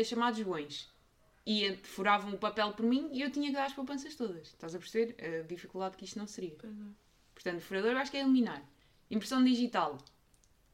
ah, 0.00 0.04
chamados 0.04 0.40
bons. 0.42 0.88
E 1.46 1.64
ent- 1.64 1.86
furavam 1.86 2.34
o 2.34 2.38
papel 2.38 2.72
por 2.72 2.84
mim 2.84 3.08
e 3.12 3.22
eu 3.22 3.30
tinha 3.30 3.48
que 3.48 3.54
dar 3.54 3.64
as 3.66 3.72
poupanças 3.72 4.14
todas. 4.14 4.48
Estás 4.48 4.74
a 4.74 4.78
perceber 4.78 5.16
a 5.24 5.46
dificuldade 5.46 5.96
que 5.96 6.04
isto 6.04 6.18
não 6.18 6.26
seria? 6.26 6.56
É. 6.62 6.68
Portanto, 7.34 7.60
furador 7.60 7.92
eu 7.92 7.98
acho 7.98 8.10
que 8.10 8.16
é 8.16 8.20
eliminar. 8.20 8.62
Impressão 9.10 9.42
digital. 9.42 9.96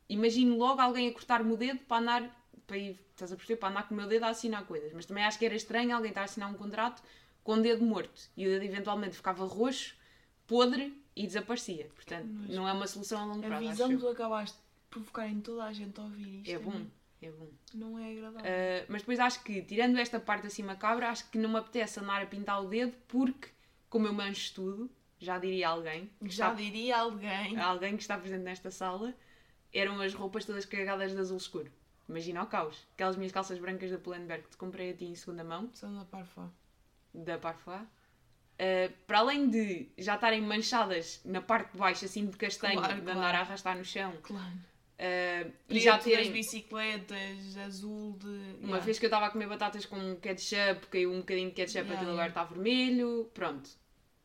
Imagino 0.09 0.57
logo 0.59 0.81
alguém 0.81 1.09
a 1.09 1.13
cortar-me 1.13 1.53
o 1.53 1.57
dedo 1.57 1.79
para 1.81 2.03
andar, 2.03 2.47
para 2.67 2.77
ir, 2.77 2.99
estás 3.13 3.33
a 3.33 3.37
perceber, 3.37 3.59
para 3.59 3.69
andar 3.71 3.89
com 3.89 3.95
o 3.95 3.97
meu 3.97 4.07
dedo 4.09 4.25
a 4.25 4.29
assinar 4.29 4.65
coisas. 4.67 4.93
Mas 4.93 5.07
também 5.07 5.25
acho 5.25 5.39
que 5.39 5.47
era 5.47 5.55
estranho 5.55 5.95
alguém 5.95 6.11
estar 6.11 6.23
a 6.23 6.25
assinar 6.25 6.51
um 6.51 6.55
contrato 6.55 7.03
com 7.43 7.55
o 7.55 7.63
dedo 7.63 7.85
morto. 7.85 8.29
E 8.37 8.47
o 8.47 8.51
dedo 8.51 8.65
eventualmente 8.65 9.17
ficava 9.17 9.45
roxo, 9.47 9.95
podre 10.47 11.01
e 11.17 11.27
desaparecia. 11.27 11.87
Portanto, 11.95 12.27
Mas- 12.29 12.51
não 12.51 12.69
é 12.69 12.73
uma 12.73 12.87
solução 12.87 13.21
a 13.21 13.25
longo 13.27 13.45
A 13.45 13.49
prazo. 13.49 13.69
visão 13.69 13.87
acho 13.87 13.97
que 13.97 14.03
tu 14.03 14.09
acabaste 14.09 14.57
de 14.57 14.63
provocar 14.91 15.29
em 15.29 15.41
toda 15.41 15.65
a 15.65 15.73
gente 15.73 15.99
a 16.01 16.03
ouvir 16.03 16.41
isto 16.41 16.51
eu. 16.51 16.61
É 16.61 16.63
bom, 16.63 16.85
é 17.27 17.31
bom. 17.33 17.49
não 17.75 17.99
é 17.99 18.11
agradável. 18.13 18.41
Uh, 18.41 18.87
mas 18.89 19.03
depois 19.03 19.19
acho 19.21 19.43
que, 19.43 19.63
tirando 19.63 19.99
esta 19.99 20.19
parte 20.21 20.47
assim 20.47 20.63
macabra, 20.63 21.09
acho 21.11 21.29
que 21.31 21.39
não 21.39 21.49
me 21.51 21.59
apetece 21.59 22.01
andar 22.01 22.23
a 22.23 22.27
pintar 22.27 22.63
o 22.63 22.69
dedo 22.69 22.97
porque, 23.09 23.49
como 23.89 24.07
eu 24.07 24.13
mancho 24.13 24.55
tudo, 24.55 24.91
já 25.19 25.39
diria 25.39 25.69
alguém, 25.69 26.11
Já 26.23 26.49
está- 26.49 26.55
diria 26.55 26.97
alguém. 26.99 27.59
alguém 27.59 27.97
que 27.97 28.03
está 28.03 28.19
presente 28.19 28.43
nesta 28.43 28.71
sala, 28.71 29.15
eram 29.73 30.01
as 30.01 30.13
roupas 30.15 30.45
todas 30.45 30.65
cagadas 30.65 31.13
de 31.13 31.19
azul 31.19 31.37
escuro. 31.37 31.71
Imagina 32.09 32.43
o 32.43 32.47
caos. 32.47 32.87
Aquelas 32.95 33.17
minhas 33.17 33.33
calças 33.33 33.59
brancas 33.59 33.91
da 33.91 33.97
Pull&Bear 33.99 34.43
que 34.43 34.51
te 34.51 34.57
comprei 34.59 34.91
a 34.91 34.95
ti 34.95 35.07
em 35.07 35.15
segunda 35.15 35.43
mão, 35.43 35.71
São 35.75 35.95
da 35.95 36.05
Parfá. 36.05 36.51
da 37.15 37.39
Parfois. 37.39 37.81
Uh, 38.55 38.93
para 39.07 39.19
além 39.19 39.49
de 39.51 39.89
já 39.99 40.15
estarem 40.15 40.41
manchadas 40.41 41.21
na 41.25 41.41
parte 41.41 41.73
de 41.73 41.79
baixo, 41.79 42.05
assim 42.05 42.27
de 42.27 42.37
castanho, 42.37 42.79
Claro, 42.79 42.95
de 42.97 43.01
claro. 43.03 43.19
andar 43.19 43.35
a 43.35 43.41
arrastar 43.41 43.77
no 43.77 43.85
chão, 43.85 44.13
Claro. 44.23 44.53
Uh, 44.99 45.53
e 45.69 45.81
já 45.81 45.99
terem. 45.99 46.31
bicicletas, 46.33 47.57
azul 47.65 48.17
de. 48.19 48.27
Uma 48.27 48.69
Yeah. 48.77 48.85
vez 48.85 48.99
que 48.99 49.05
eu 49.07 49.09
estava 49.09 49.27
a 49.27 49.31
comer 49.31 49.49
batatas 49.49 49.87
com 49.87 50.17
ketchup, 50.17 50.87
caiu 50.89 51.13
um 51.13 51.19
bocadinho 51.19 51.49
de 51.49 51.55
ketchup, 51.55 51.79
Yeah, 51.87 51.93
yeah. 51.95 52.11
lugar 52.11 52.29
está 52.29 52.45
vermelho, 52.45 53.31
pronto. 53.35 53.69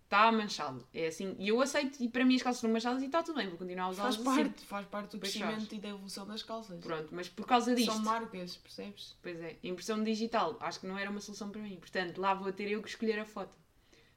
Está 0.05 0.31
manchado. 0.31 0.87
É 0.91 1.05
assim. 1.05 1.35
E 1.37 1.49
eu 1.49 1.61
aceito, 1.61 2.01
e 2.01 2.09
para 2.09 2.25
mim 2.25 2.35
as 2.35 2.41
calças 2.41 2.57
estão 2.57 2.71
manchadas 2.71 3.03
e 3.03 3.05
está 3.05 3.21
tudo 3.21 3.35
bem, 3.35 3.47
vou 3.47 3.59
continuar 3.59 3.85
a 3.85 3.89
usá-las 3.89 4.15
Faz 4.15 4.27
assim. 4.27 4.43
parte, 4.49 4.65
faz 4.65 4.87
parte 4.87 5.11
do 5.11 5.19
crescimento 5.19 5.75
e 5.75 5.77
da 5.77 5.89
evolução 5.89 6.25
das 6.25 6.41
calças. 6.41 6.83
Pronto, 6.83 7.09
mas 7.11 7.29
por 7.29 7.45
causa 7.45 7.75
disto. 7.75 7.91
São 7.93 8.01
marcas, 8.01 8.57
percebes? 8.57 9.15
Pois 9.21 9.39
é, 9.39 9.57
impressão 9.63 10.03
digital, 10.03 10.57
acho 10.61 10.79
que 10.79 10.87
não 10.87 10.97
era 10.97 11.11
uma 11.11 11.19
solução 11.21 11.51
para 11.51 11.61
mim. 11.61 11.75
Portanto, 11.75 12.17
lá 12.19 12.33
vou 12.33 12.51
ter 12.51 12.71
eu 12.71 12.81
que 12.81 12.89
escolher 12.89 13.19
a 13.19 13.25
foto. 13.25 13.55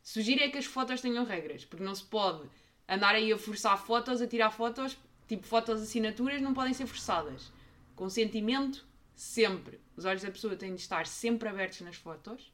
Sugiro 0.03 0.43
é 0.43 0.49
que 0.49 0.57
as 0.57 0.65
fotos 0.65 1.01
tenham 1.03 1.27
regras, 1.27 1.67
porque 1.67 1.85
não 1.85 1.95
se 1.95 2.05
pode 2.05 2.49
andar 2.88 3.15
aí 3.15 3.31
a 3.31 3.37
forçar 3.37 3.77
fotos, 3.79 4.23
a 4.23 4.27
tirar 4.27 4.51
fotos, 4.51 4.97
tipo 5.37 5.47
fotos 5.47 5.81
assinaturas, 5.83 6.40
não 6.42 6.53
podem 6.55 6.75
ser 6.75 6.87
forçadas. 6.87 7.51
Consentimento, 7.97 8.85
sempre. 9.14 9.81
Os 9.97 10.05
olhos 10.05 10.23
da 10.23 10.31
pessoa 10.31 10.57
têm 10.57 10.75
de 10.75 10.81
estar 10.81 11.07
sempre 11.07 11.49
abertos 11.49 11.81
nas 11.81 11.97
fotos. 11.97 12.53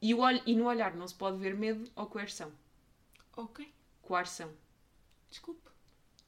E, 0.00 0.14
o 0.14 0.18
olho, 0.20 0.40
e 0.46 0.54
no 0.54 0.66
olhar 0.66 0.94
não 0.94 1.08
se 1.08 1.14
pode 1.14 1.38
ver 1.38 1.54
medo 1.56 1.90
ou 1.96 2.06
coerção. 2.06 2.52
Ok, 3.36 3.68
Coerção. 4.02 4.50
desculpe. 5.30 5.60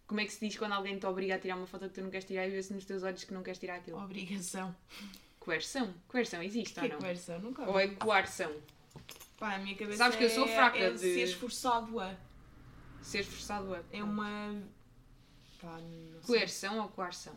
Como 0.06 0.20
é 0.20 0.24
que 0.24 0.32
se 0.32 0.44
diz 0.44 0.56
quando 0.58 0.72
alguém 0.72 0.98
te 0.98 1.06
obriga 1.06 1.36
a 1.36 1.38
tirar 1.38 1.56
uma 1.56 1.66
foto 1.66 1.88
que 1.88 1.94
tu 1.94 2.02
não 2.02 2.10
queres 2.10 2.26
tirar 2.26 2.46
e 2.46 2.50
vê-se 2.50 2.72
nos 2.74 2.84
teus 2.84 3.02
olhos 3.04 3.22
que 3.22 3.32
não 3.32 3.42
queres 3.44 3.60
tirar 3.60 3.76
aquilo? 3.76 3.96
Obrigação. 4.02 4.74
Coerção. 5.38 5.94
Coerção 6.08 6.42
existe 6.42 6.74
Que 6.74 6.80
ou 6.80 6.86
é 6.86 6.88
não? 6.88 6.96
conversa? 6.96 7.38
Nunca 7.38 7.62
Ou 7.70 7.78
é 7.78 7.88
coerção? 7.88 8.52
Pá, 9.38 9.54
a 9.54 9.58
minha 9.58 9.76
cabeça 9.76 9.98
Sabes 9.98 10.16
que 10.18 10.24
eu 10.24 10.30
sou 10.30 10.46
é- 10.46 10.54
fraca 10.54 10.78
é 10.78 10.90
de- 10.90 10.98
ser 10.98 11.22
esforçado 11.22 11.98
a. 12.00 12.14
Ser 13.00 13.22
forçado 13.24 13.74
a. 13.74 13.82
É 13.92 14.02
uma. 14.02 14.60
Pá, 15.60 15.78
não 15.78 16.12
sei. 16.22 16.26
Coerção 16.26 16.80
ou 16.80 16.88
coerção? 16.88 17.36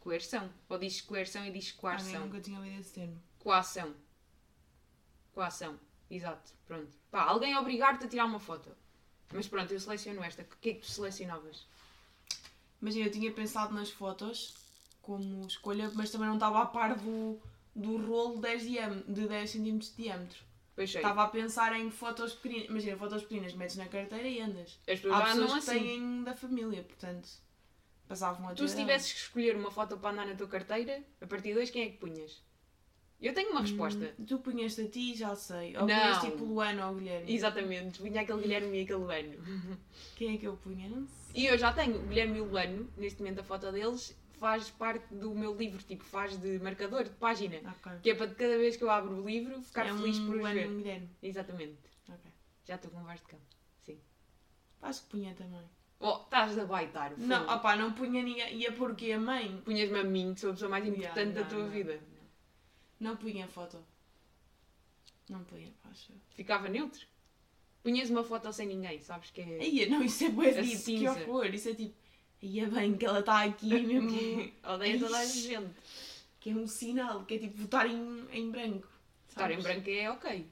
Coerção. 0.00 0.50
Ou 0.68 0.78
dizes 0.78 1.00
coerção 1.00 1.44
e 1.44 1.50
nem 1.50 1.62
coerção. 1.76 2.20
nunca 2.26 2.40
tinha 2.40 2.58
ouvido 2.58 2.80
esse 2.80 2.92
termo. 2.92 3.20
Coação. 3.38 3.94
Coação. 5.32 5.78
Exato. 6.10 6.52
Pronto. 6.66 6.96
Pá, 7.10 7.22
alguém 7.22 7.56
obrigar-te 7.56 8.04
a 8.04 8.08
tirar 8.08 8.24
uma 8.26 8.38
foto. 8.40 8.70
Mas 9.32 9.48
pronto, 9.48 9.72
eu 9.72 9.80
seleciono 9.80 10.22
esta. 10.22 10.42
O 10.42 10.46
que 10.60 10.70
é 10.70 10.74
que 10.74 10.80
tu 10.80 10.86
selecionavas? 10.90 11.66
Imagina, 12.80 13.06
eu 13.06 13.12
tinha 13.12 13.32
pensado 13.32 13.74
nas 13.74 13.90
fotos 13.90 14.54
como 15.02 15.46
escolha, 15.46 15.90
mas 15.94 16.10
também 16.10 16.26
não 16.28 16.34
estava 16.34 16.62
a 16.62 16.66
par 16.66 16.96
do, 16.96 17.40
do 17.74 17.96
rolo 18.06 18.40
10 18.40 18.62
diam- 18.62 19.00
de 19.08 19.26
10 19.26 19.50
cm 19.50 19.78
de 19.78 19.90
diâmetro. 19.92 20.44
Estava 20.76 21.22
a 21.24 21.28
pensar 21.28 21.72
em 21.78 21.90
fotos 21.90 22.34
pequeninas. 22.34 22.68
Imagina, 22.68 22.96
fotos 22.96 23.22
pequeninas, 23.22 23.54
metes 23.54 23.76
na 23.76 23.86
carteira 23.86 24.28
e 24.28 24.40
andas. 24.40 24.78
As 24.88 25.00
pessoas 25.00 25.14
Há 25.14 25.18
já 25.18 25.24
pessoas 25.26 25.44
andam 25.50 25.62
que 25.62 25.70
assim. 25.70 25.78
têm 25.80 26.22
da 26.24 26.34
família, 26.34 26.82
portanto, 26.82 27.28
passavam 28.06 28.48
a 28.48 28.54
Tu, 28.54 28.68
se 28.68 28.76
tivesses 28.76 29.12
que 29.12 29.18
escolher 29.20 29.56
uma 29.56 29.70
foto 29.70 29.96
para 29.96 30.10
andar 30.10 30.26
na 30.26 30.34
tua 30.34 30.48
carteira, 30.48 31.02
a 31.20 31.26
partir 31.26 31.54
de 31.54 31.58
hoje, 31.60 31.72
quem 31.72 31.82
é 31.82 31.88
que 31.90 31.96
punhas? 31.98 32.44
Eu 33.18 33.32
tenho 33.32 33.50
uma 33.52 33.62
resposta. 33.62 34.14
Hum, 34.18 34.24
Tu 34.26 34.38
punhas-te 34.40 34.82
a 34.82 34.88
ti, 34.90 35.14
já 35.14 35.34
sei. 35.34 35.74
Ou 35.78 35.86
Não. 35.86 35.94
punhas 35.98 36.20
tipo 36.20 36.44
Luana 36.44 36.88
ou 36.90 36.96
Guilherme. 36.96 37.32
Exatamente. 37.34 37.98
Punha 37.98 38.20
aquele 38.20 38.42
Guilherme 38.42 38.78
e 38.78 38.82
aquele 38.82 38.98
Luano. 38.98 39.34
Quem 40.16 40.34
é 40.34 40.38
que 40.38 40.46
eu 40.46 40.54
punha? 40.58 40.86
Não 40.90 41.06
sei. 41.06 41.42
E 41.42 41.46
eu 41.46 41.56
já 41.56 41.72
tenho 41.72 41.96
o 41.96 42.02
Guilherme 42.02 42.36
e 42.36 42.40
o 42.42 42.44
Luano, 42.44 42.92
neste 42.98 43.20
momento 43.22 43.40
a 43.40 43.42
foto 43.42 43.72
deles, 43.72 44.14
faz 44.38 44.70
parte 44.70 45.14
do 45.14 45.34
meu 45.34 45.54
livro, 45.54 45.82
tipo, 45.82 46.04
faz 46.04 46.36
de 46.38 46.58
marcador, 46.58 47.04
de 47.04 47.10
página. 47.10 47.56
Ok. 47.78 47.92
Que 48.02 48.10
é 48.10 48.14
para 48.14 48.34
cada 48.34 48.56
vez 48.58 48.76
que 48.76 48.84
eu 48.84 48.90
abro 48.90 49.22
o 49.22 49.26
livro 49.26 49.60
ficar 49.62 49.86
é 49.86 49.94
feliz 49.94 50.18
um 50.18 50.26
por 50.26 50.36
os 50.36 50.50
e 50.50 50.54
ver. 50.54 50.68
um 50.68 50.76
Guilherme. 50.76 51.10
Exatamente. 51.22 51.78
Ok. 52.08 52.30
Já 52.64 52.74
estou 52.76 52.90
com 52.90 53.02
voz 53.02 53.20
de 53.20 53.26
cão. 53.26 53.40
Sim. 53.84 53.98
Acho 54.82 55.02
que 55.02 55.08
punha 55.10 55.34
também. 55.34 55.64
Oh, 55.98 56.20
estás 56.22 56.58
a 56.58 56.64
baitar. 56.66 57.10
fogo. 57.10 57.26
Não, 57.26 57.54
opá, 57.54 57.76
não 57.76 57.92
punha 57.92 58.22
ninguém. 58.22 58.56
Ia 58.58 58.72
porque 58.72 59.12
a 59.12 59.18
mãe. 59.18 59.60
Punhas-me 59.64 59.98
a 59.98 60.04
mim, 60.04 60.34
que 60.34 60.40
sou 60.40 60.50
a 60.50 60.52
pessoa 60.52 60.70
mais 60.70 60.84
Yeah, 60.84 61.06
importante 61.06 61.34
da 61.34 61.40
não, 61.42 61.48
tua 61.48 61.64
não, 61.64 61.70
vida. 61.70 62.00
Não, 63.00 63.10
não 63.10 63.16
punha 63.16 63.48
foto. 63.48 63.84
Não 65.28 65.42
punha, 65.44 65.72
acho. 65.84 66.12
Ficava 66.30 66.68
neutro. 66.68 67.06
Punhas 67.82 68.10
uma 68.10 68.24
foto 68.24 68.52
sem 68.52 68.66
ninguém, 68.66 69.00
sabes 69.00 69.30
que 69.30 69.40
é. 69.40 69.66
Ia, 69.66 69.88
não, 69.88 70.02
isso 70.02 70.24
é 70.24 70.28
bué 70.28 70.50
A 70.50 70.60
deep, 70.60 70.82
que 70.82 71.08
horror. 71.08 71.46
Isso 71.46 71.68
é 71.68 71.74
tipo. 71.74 71.94
Ia 72.46 72.66
bem 72.68 72.96
que 72.96 73.04
ela 73.04 73.20
está 73.20 73.44
aqui 73.44 73.68
mesmo. 73.82 74.52
Odeia 74.64 74.98
toda 74.98 75.18
a 75.18 75.24
gente. 75.24 75.70
que 76.40 76.50
é 76.50 76.54
um 76.54 76.66
sinal, 76.66 77.24
que 77.24 77.34
é 77.34 77.38
tipo 77.38 77.56
votar 77.58 77.86
em, 77.90 78.24
em 78.32 78.50
branco. 78.50 78.88
Votar 79.28 79.50
em 79.50 79.60
branco 79.60 79.88
é 79.90 80.10
ok. 80.10 80.46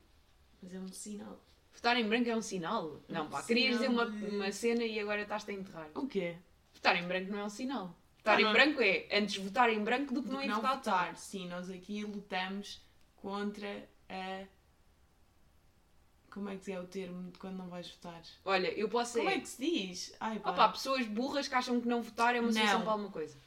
Mas 0.63 0.75
é 0.75 0.79
um 0.79 0.89
sinal. 0.89 1.41
Votar 1.73 1.97
em 1.97 2.09
branco 2.09 2.29
é 2.29 2.37
um 2.37 2.43
sinal. 2.43 3.01
Não, 3.09 3.29
pá, 3.29 3.41
Um 3.41 3.45
querias 3.47 3.75
dizer 3.77 3.89
uma, 3.89 4.07
sinal 4.07 4.21
de- 4.31 4.37
uma 4.37 4.53
cena 4.53 4.85
e 4.85 4.99
agora 4.99 5.23
estás-te 5.23 5.51
a 5.51 5.55
enterrar. 5.55 5.89
O 5.95 6.07
quê? 6.07 6.37
Votar 6.75 6.97
em 6.97 7.07
branco 7.07 7.31
não 7.31 7.39
é 7.41 7.45
um 7.45 7.49
sinal. 7.51 7.97
Votar 8.19 8.39
Ah, 8.39 8.41
em 8.41 8.45
não. 8.45 8.53
branco 8.53 8.81
é 8.81 9.07
antes 9.13 9.37
votar 9.37 9.71
em 9.71 9.85
branco 9.85 10.13
do 10.15 10.23
que 10.23 10.29
Do 10.29 10.33
não 10.35 10.41
que 10.41 10.47
ir 10.47 10.49
não 10.49 10.57
votar. 10.57 10.77
votar. 10.77 11.17
Sim, 11.17 11.47
nós 11.49 11.69
aqui 11.71 12.03
lutamos 12.05 12.81
contra 13.17 13.87
a 14.09 14.45
Como 16.35 16.49
é 16.51 16.57
que 16.57 16.73
é 16.73 16.81
o 16.81 16.85
termo 16.85 17.31
de 17.31 17.39
quando 17.39 17.57
não 17.57 17.69
vais 17.69 17.89
votar? 17.89 18.21
Olha, 18.45 18.67
eu 18.77 18.89
posso. 18.89 19.19
Como 19.19 19.31
é 19.31 19.39
que 19.39 19.49
se 19.49 19.63
diz? 19.65 20.13
Ai, 20.19 20.41
pá. 20.41 20.51
Opa, 20.51 20.69
pessoas 20.71 21.07
burras 21.07 21.47
que 21.47 21.55
acham 21.55 21.81
que 21.81 21.87
não 21.87 22.03
votar 22.03 22.35
é 22.35 22.41
uma 22.41 22.53
solução 22.53 22.75
Não. 22.79 22.83
para 22.83 22.93
alguma 22.93 23.11
coisa. 23.13 23.39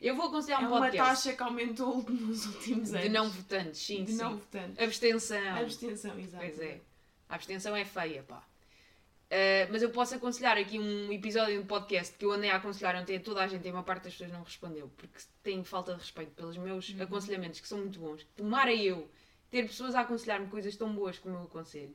Eu 0.00 0.14
vou 0.14 0.26
aconselhar 0.26 0.62
é 0.62 0.66
um 0.66 0.68
uma 0.68 0.78
podcast 0.80 1.24
taxa 1.24 1.36
que 1.36 1.42
aumentou 1.42 2.02
nos 2.08 2.44
últimos 2.46 2.90
anos. 2.90 3.02
de 3.02 3.08
não 3.08 3.30
votantes, 3.30 3.80
sim, 3.80 4.04
De 4.04 4.12
sim. 4.12 4.18
não 4.18 4.36
votantes. 4.36 4.78
Abstenção. 4.78 5.56
Abstenção, 5.56 6.18
exato. 6.20 6.44
Pois 6.44 6.60
é. 6.60 6.80
A 7.30 7.34
abstenção 7.34 7.74
é 7.74 7.84
feia, 7.84 8.22
pá. 8.22 8.36
Uh, 9.30 9.72
mas 9.72 9.82
eu 9.82 9.90
posso 9.90 10.14
aconselhar 10.14 10.56
aqui 10.56 10.78
um 10.78 11.10
episódio 11.12 11.54
de 11.54 11.60
um 11.60 11.66
podcast 11.66 12.14
que 12.16 12.24
eu 12.24 12.32
andei 12.32 12.48
a 12.50 12.56
aconselhar 12.56 12.94
ontem 12.96 13.16
a 13.16 13.20
toda 13.20 13.42
a 13.42 13.46
gente 13.48 13.66
e 13.66 13.70
uma 13.70 13.82
parte 13.82 14.04
das 14.04 14.12
pessoas 14.12 14.30
não 14.32 14.42
respondeu 14.42 14.90
porque 14.96 15.18
tenho 15.42 15.62
falta 15.64 15.92
de 15.94 15.98
respeito 16.00 16.30
pelos 16.32 16.56
meus 16.56 16.88
Uhum. 16.90 17.02
aconselhamentos 17.02 17.60
que 17.60 17.68
são 17.68 17.78
muito 17.78 17.98
bons. 17.98 18.24
Tomara 18.36 18.72
eu 18.72 19.10
ter 19.50 19.66
pessoas 19.66 19.94
a 19.94 20.00
aconselhar-me 20.00 20.48
coisas 20.48 20.76
tão 20.76 20.94
boas 20.94 21.18
como 21.18 21.36
eu 21.36 21.42
aconselho. 21.42 21.94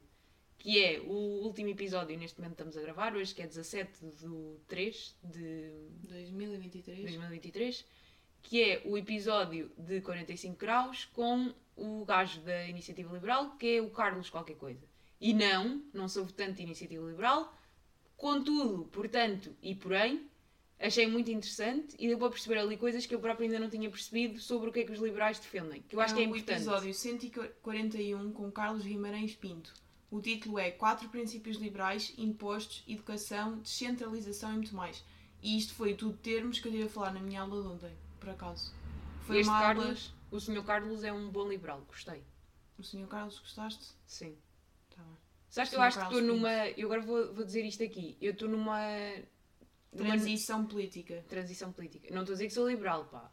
Que 0.58 0.84
é 0.84 1.00
o 1.02 1.44
último 1.44 1.70
episódio, 1.70 2.18
neste 2.18 2.40
momento 2.40 2.54
estamos 2.54 2.78
a 2.78 2.82
gravar 2.82 3.16
hoje, 3.16 3.36
que 3.36 3.42
é 3.42 3.48
17 3.48 4.06
de 4.06 4.58
3 4.68 5.18
de 5.24 5.72
2023. 6.04 7.02
2023, 7.02 7.86
que 8.42 8.64
é 8.64 8.82
o 8.86 8.98
episódio 8.98 9.72
de 9.78 10.00
45 10.02 10.58
graus 10.58 11.06
com 11.06 11.54
o 11.76 12.06
gajo 12.06 12.40
da 12.42 12.68
Iniciativa 12.68 13.14
Liberal, 13.14 13.58
que 13.58 13.78
é 13.78 13.82
o 13.82 13.90
Carlos 13.90 14.30
qualquer 14.30 14.56
coisa. 14.56 14.86
E 15.20 15.34
não, 15.34 15.84
não 15.94 16.08
sou 16.08 16.26
votante 16.26 16.58
de 16.58 16.64
Iniciativa 16.64 17.06
Liberal, 17.06 17.54
contudo, 18.16 18.86
portanto 18.86 19.56
e 19.62 19.76
porém, 19.76 20.30
achei 20.84 21.08
muito 21.08 21.32
interessante 21.32 21.96
e 21.98 22.08
deu 22.08 22.18
para 22.18 22.30
perceber 22.30 22.58
ali 22.60 22.78
coisas 22.78 23.06
que 23.06 23.16
eu 23.16 23.20
próprio 23.20 23.46
ainda 23.46 23.60
não 23.60 23.70
tinha 23.70 23.90
percebido 23.90 24.40
sobre 24.40 24.70
o 24.70 24.74
que 24.74 24.82
é 24.82 24.84
que 24.84 24.92
os 24.92 25.00
liberais 25.00 25.40
defendem, 25.40 25.82
que 25.82 25.96
eu 25.96 26.02
acho 26.02 26.14
que 26.14 26.22
é 26.22 26.26
o 26.26 26.30
importante. 26.30 26.52
episódio 26.52 26.94
141 26.94 28.32
com 28.34 28.52
Carlos 28.52 28.84
Guimarães 28.84 29.36
Pinto. 29.36 29.74
O 30.12 30.22
título 30.22 30.60
é 30.60 30.70
Quatro 30.70 31.10
princípios 31.10 31.58
liberais, 31.58 32.14
impostos, 32.18 32.84
educação, 32.88 33.58
descentralização 33.60 34.52
e 34.52 34.56
muito 34.56 34.76
mais. 34.76 35.04
E 35.42 35.58
isto 35.58 35.74
foi 35.74 35.96
tudo 35.96 36.16
termos 36.18 36.60
que 36.60 36.68
eu 36.68 36.72
tive 36.72 36.84
a 36.84 36.90
falar 36.90 37.14
na 37.14 37.20
minha 37.20 37.42
aula 37.42 37.62
de 37.62 37.68
ontem, 37.68 37.98
por 38.20 38.30
acaso. 38.30 38.74
Foi 39.22 39.40
este 39.40 39.50
uma 39.50 39.58
aula... 39.58 39.84
Carlos, 39.84 40.14
o 40.30 40.40
senhor 40.40 40.64
Carlos 40.64 41.04
é 41.04 41.12
um 41.12 41.30
bom 41.30 41.50
liberal, 41.50 41.82
gostei. 41.88 42.22
O 42.78 42.84
senhor 42.84 43.08
Carlos, 43.08 43.40
gostaste? 43.40 43.94
Sim. 44.06 44.38
Tá 44.96 45.02
bem. 45.02 45.18
Sabes 45.50 45.70
que 45.70 45.76
eu 45.76 45.82
acho 45.82 45.98
que 45.98 46.04
estou 46.04 46.20
Carlos 46.20 46.36
numa. 46.36 46.68
Eu 46.70 46.88
agora 46.88 47.02
vou, 47.02 47.34
vou 47.34 47.46
dizer 47.46 47.64
isto 47.64 47.84
aqui. 47.84 48.18
Eu 48.22 48.34
estou 48.34 48.50
numa. 48.50 48.80
Transição 49.96 50.66
política. 50.66 51.24
transição 51.28 51.72
política. 51.72 52.14
Não 52.14 52.22
estou 52.22 52.34
a 52.34 52.36
dizer 52.36 52.48
que 52.48 52.54
sou 52.54 52.68
liberal, 52.70 53.06
pá. 53.06 53.32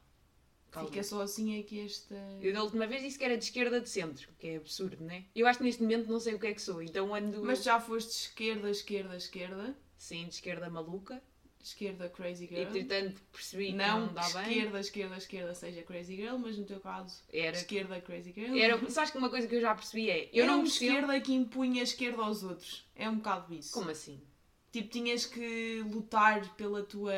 Calma. 0.70 0.88
Fica 0.88 1.02
só 1.02 1.20
assim 1.22 1.58
aqui 1.58 1.80
esta... 1.80 2.14
Eu 2.40 2.52
da 2.52 2.62
última 2.62 2.86
vez 2.86 3.02
disse 3.02 3.18
que 3.18 3.24
era 3.24 3.36
de 3.36 3.42
esquerda 3.42 3.80
de 3.80 3.88
centro, 3.88 4.28
que 4.38 4.46
é 4.46 4.56
absurdo, 4.56 5.02
né? 5.02 5.24
Eu 5.34 5.46
acho 5.48 5.58
que 5.58 5.64
neste 5.64 5.82
momento 5.82 6.08
não 6.08 6.20
sei 6.20 6.34
o 6.34 6.38
que 6.38 6.46
é 6.46 6.54
que 6.54 6.62
sou, 6.62 6.80
então 6.80 7.12
ando. 7.12 7.42
Mas 7.44 7.64
já 7.64 7.80
foste 7.80 8.10
esquerda, 8.12 8.70
esquerda, 8.70 9.16
esquerda. 9.16 9.76
Sim, 9.98 10.28
de 10.28 10.34
esquerda 10.34 10.70
maluca. 10.70 11.20
Esquerda, 11.62 12.08
crazy 12.08 12.44
E 12.44 12.48
girl. 12.48 12.60
entretanto 12.62 13.20
percebi 13.32 13.72
não, 13.72 14.00
que 14.02 14.06
não 14.06 14.14
dá 14.14 14.22
bem. 14.30 14.48
esquerda, 14.48 14.80
esquerda, 14.80 15.16
esquerda 15.18 15.54
seja 15.54 15.82
crazy 15.82 16.16
girl, 16.16 16.36
mas 16.38 16.56
no 16.56 16.64
teu 16.64 16.80
caso, 16.80 17.20
Era. 17.30 17.54
esquerda, 17.54 18.00
crazy 18.00 18.32
girl. 18.32 18.56
era 18.56 18.90
sabes 18.90 19.10
que 19.10 19.18
uma 19.18 19.28
coisa 19.28 19.46
que 19.46 19.56
eu 19.56 19.60
já 19.60 19.74
percebi 19.74 20.08
é. 20.08 20.30
Eu 20.32 20.44
Era 20.44 20.52
não 20.52 20.60
uma 20.60 20.62
percebo. 20.64 20.92
esquerda 20.92 21.20
que 21.20 21.32
impunha 21.34 21.80
a 21.80 21.84
esquerda 21.84 22.22
aos 22.22 22.42
outros. 22.42 22.86
É 22.96 23.10
um 23.10 23.16
bocado 23.16 23.52
isso. 23.52 23.72
Como 23.74 23.90
assim? 23.90 24.22
Tipo, 24.72 24.88
tinhas 24.88 25.26
que 25.26 25.82
lutar 25.90 26.54
pela 26.54 26.82
tua. 26.82 27.12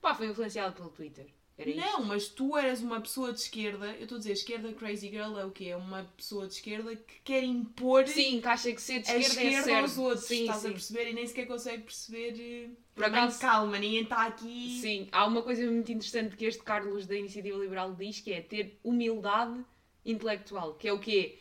Pá, 0.00 0.14
foi 0.14 0.28
influenciado 0.28 0.74
pelo 0.74 0.88
Twitter. 0.88 1.26
Era 1.56 1.70
isto. 1.70 1.80
Não, 1.80 2.02
mas 2.04 2.26
tu 2.28 2.56
eras 2.56 2.80
uma 2.80 3.00
pessoa 3.00 3.32
de 3.32 3.38
esquerda. 3.40 3.86
Eu 3.94 4.02
estou 4.04 4.16
a 4.16 4.18
dizer, 4.18 4.32
esquerda 4.32 4.72
crazy 4.72 5.08
girl 5.08 5.38
é 5.38 5.44
o 5.44 5.52
quê? 5.52 5.66
É 5.66 5.76
uma 5.76 6.02
pessoa 6.16 6.48
de 6.48 6.54
esquerda 6.54 6.96
que 6.96 7.14
quer 7.22 7.44
impor 7.44 8.08
Sim, 8.08 8.40
que 8.40 8.48
acha 8.48 8.72
que 8.72 8.80
ser 8.82 9.00
de 9.02 9.10
a 9.10 9.16
esquerda, 9.18 9.40
é 9.40 9.44
esquerda 9.46 9.62
certo. 9.64 9.82
aos 9.82 9.98
outros. 9.98 10.24
Sim, 10.24 10.40
estás 10.40 10.62
sim. 10.62 10.68
a 10.68 10.70
perceber? 10.72 11.10
E 11.10 11.12
nem 11.12 11.26
sequer 11.26 11.46
consegue 11.46 11.82
perceber. 11.84 12.40
eh, 12.40 12.70
Por 12.94 13.04
acaso- 13.04 13.38
calma, 13.38 13.78
ninguém 13.78 14.02
está 14.02 14.26
aqui. 14.26 14.78
Sim, 14.80 15.08
há 15.12 15.24
uma 15.26 15.42
coisa 15.42 15.64
muito 15.70 15.92
interessante 15.92 16.34
que 16.36 16.44
este 16.44 16.62
Carlos 16.64 17.06
da 17.06 17.14
Iniciativa 17.14 17.56
Liberal 17.58 17.94
diz 17.94 18.18
que 18.18 18.32
é 18.32 18.40
ter 18.40 18.80
humildade 18.82 19.64
intelectual, 20.04 20.74
que 20.74 20.88
é 20.88 20.92
o 20.92 20.98
quê? 20.98 21.38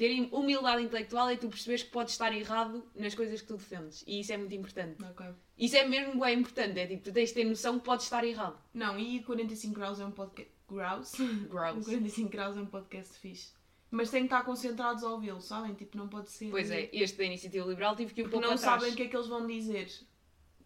Ter 0.00 0.18
humildade 0.32 0.82
intelectual 0.82 1.28
é 1.28 1.36
tu 1.36 1.50
perceberes 1.50 1.82
que 1.82 1.90
podes 1.90 2.14
estar 2.14 2.34
errado 2.34 2.90
nas 2.94 3.14
coisas 3.14 3.38
que 3.42 3.46
tu 3.46 3.58
defendes. 3.58 4.02
E 4.06 4.20
isso 4.20 4.32
é 4.32 4.38
muito 4.38 4.54
importante. 4.54 5.04
Ok. 5.04 5.26
Isso 5.58 5.76
é 5.76 5.86
mesmo 5.86 6.18
bem 6.18 6.38
importante. 6.38 6.80
É 6.80 6.86
tipo, 6.86 7.02
tu 7.02 7.12
tens 7.12 7.28
de 7.28 7.34
ter 7.34 7.44
noção 7.44 7.78
que 7.78 7.84
podes 7.84 8.06
estar 8.06 8.24
errado. 8.24 8.58
Não, 8.72 8.98
e 8.98 9.22
45 9.22 9.74
graus 9.74 10.00
é 10.00 10.06
um 10.06 10.10
podcast. 10.10 10.50
Graus? 10.66 11.12
Gross. 11.50 11.84
45 11.84 12.30
graus 12.30 12.56
é 12.56 12.60
um 12.62 12.64
podcast 12.64 13.12
fixe. 13.18 13.52
Mas 13.90 14.08
tem 14.08 14.22
que 14.22 14.28
estar 14.28 14.42
concentrados 14.42 15.04
a 15.04 15.10
ouvi-lo, 15.10 15.42
sabem? 15.42 15.74
Tipo, 15.74 15.98
não 15.98 16.08
pode 16.08 16.30
ser. 16.30 16.48
Pois 16.50 16.70
é, 16.70 16.88
este 16.94 17.18
da 17.18 17.24
Iniciativa 17.24 17.66
Liberal 17.66 17.94
tive 17.94 18.14
que 18.14 18.22
ir 18.22 18.24
um 18.26 18.30
pouco 18.30 18.46
não 18.46 18.54
atrás. 18.54 18.80
sabem 18.80 18.94
o 18.94 18.96
que 18.96 19.02
é 19.02 19.06
que 19.06 19.14
eles 19.14 19.28
vão 19.28 19.46
dizer. 19.46 19.86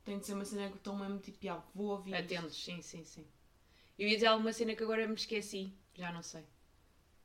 Tem 0.05 0.17
de 0.17 0.27
ser 0.27 0.35
uma 0.35 0.45
cena 0.45 0.71
que 0.71 0.77
estão 0.77 0.97
mesmo 0.97 1.19
tipo, 1.19 1.39
ah, 1.49 1.61
vou 1.75 1.89
ouvir. 1.89 2.15
Atentos, 2.15 2.63
sim, 2.63 2.81
sim, 2.83 3.03
sim. 3.03 3.27
Eu 3.99 4.07
ia 4.07 4.15
dizer 4.15 4.27
alguma 4.27 4.53
cena 4.53 4.77
que 4.77 4.83
agora 4.85 5.09
me 5.09 5.15
esqueci. 5.15 5.73
Já 5.93 6.13
não 6.13 6.23
sei. 6.23 6.45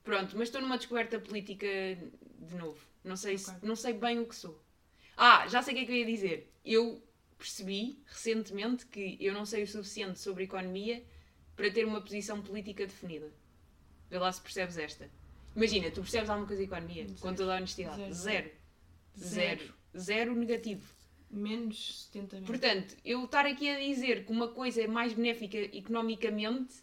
Pronto, 0.09 0.35
mas 0.35 0.47
estou 0.47 0.59
numa 0.59 0.75
descoberta 0.77 1.19
política 1.19 1.67
de 1.67 2.55
novo. 2.55 2.79
Não 3.03 3.15
sei, 3.15 3.37
se- 3.37 3.51
Ok. 3.51 3.67
não 3.67 3.75
sei 3.75 3.93
bem 3.93 4.17
o 4.19 4.25
que 4.25 4.35
sou. 4.35 4.59
Ah, 5.15 5.47
já 5.47 5.61
sei 5.61 5.73
o 5.73 5.77
que 5.77 5.83
é 5.83 5.85
que 5.85 5.91
eu 5.91 5.95
ia 5.97 6.05
dizer. 6.05 6.51
Eu 6.65 6.99
percebi 7.37 8.01
recentemente 8.07 8.87
que 8.87 9.17
eu 9.19 9.31
não 9.35 9.45
sei 9.45 9.61
o 9.61 9.67
suficiente 9.67 10.17
sobre 10.19 10.45
economia 10.45 11.05
para 11.55 11.69
ter 11.71 11.85
uma 11.85 12.01
posição 12.01 12.41
política 12.41 12.87
definida. 12.87 13.31
Vê 14.09 14.17
lá 14.17 14.31
se 14.31 14.41
percebes 14.41 14.79
esta. 14.79 15.07
Imagina, 15.55 15.91
tu 15.91 16.01
percebes 16.01 16.27
alguma 16.27 16.47
coisa 16.47 16.63
de 16.63 16.67
economia, 16.67 17.05
com 17.05 17.13
Zero. 17.27 17.35
toda 17.35 17.53
a 17.53 17.57
honestidade. 17.57 17.97
Zero. 17.97 18.13
Zero. 18.15 18.51
Zero. 19.15 19.59
Zero. 19.61 19.73
Zero 19.95 20.35
negativo. 20.35 20.91
Menos 21.29 22.05
70 22.05 22.37
mil. 22.37 22.45
Portanto, 22.47 22.97
eu 23.05 23.25
estar 23.25 23.45
aqui 23.45 23.69
a 23.69 23.77
dizer 23.79 24.25
que 24.25 24.31
uma 24.31 24.47
coisa 24.47 24.81
é 24.81 24.87
mais 24.87 25.13
benéfica 25.13 25.57
economicamente. 25.57 26.73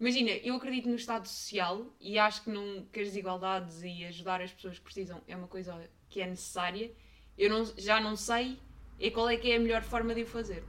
Imagina, 0.00 0.30
eu 0.30 0.54
acredito 0.56 0.88
no 0.88 0.96
Estado 0.96 1.26
Social 1.28 1.86
e 2.00 2.18
acho 2.18 2.42
que, 2.42 2.50
não, 2.50 2.84
que 2.92 3.00
as 3.00 3.08
desigualdades 3.08 3.82
e 3.82 4.04
ajudar 4.04 4.40
as 4.40 4.52
pessoas 4.52 4.78
que 4.78 4.84
precisam 4.84 5.22
é 5.28 5.36
uma 5.36 5.46
coisa 5.46 5.88
que 6.08 6.20
é 6.20 6.26
necessária. 6.26 6.92
Eu 7.38 7.48
não- 7.50 7.64
já 7.78 8.00
não 8.00 8.16
sei 8.16 8.58
é 8.98 9.10
qual 9.10 9.28
é 9.28 9.36
que 9.36 9.50
é 9.50 9.56
a 9.56 9.60
melhor 9.60 9.82
forma 9.82 10.14
de 10.14 10.22
o 10.22 10.26
fazer. 10.26 10.64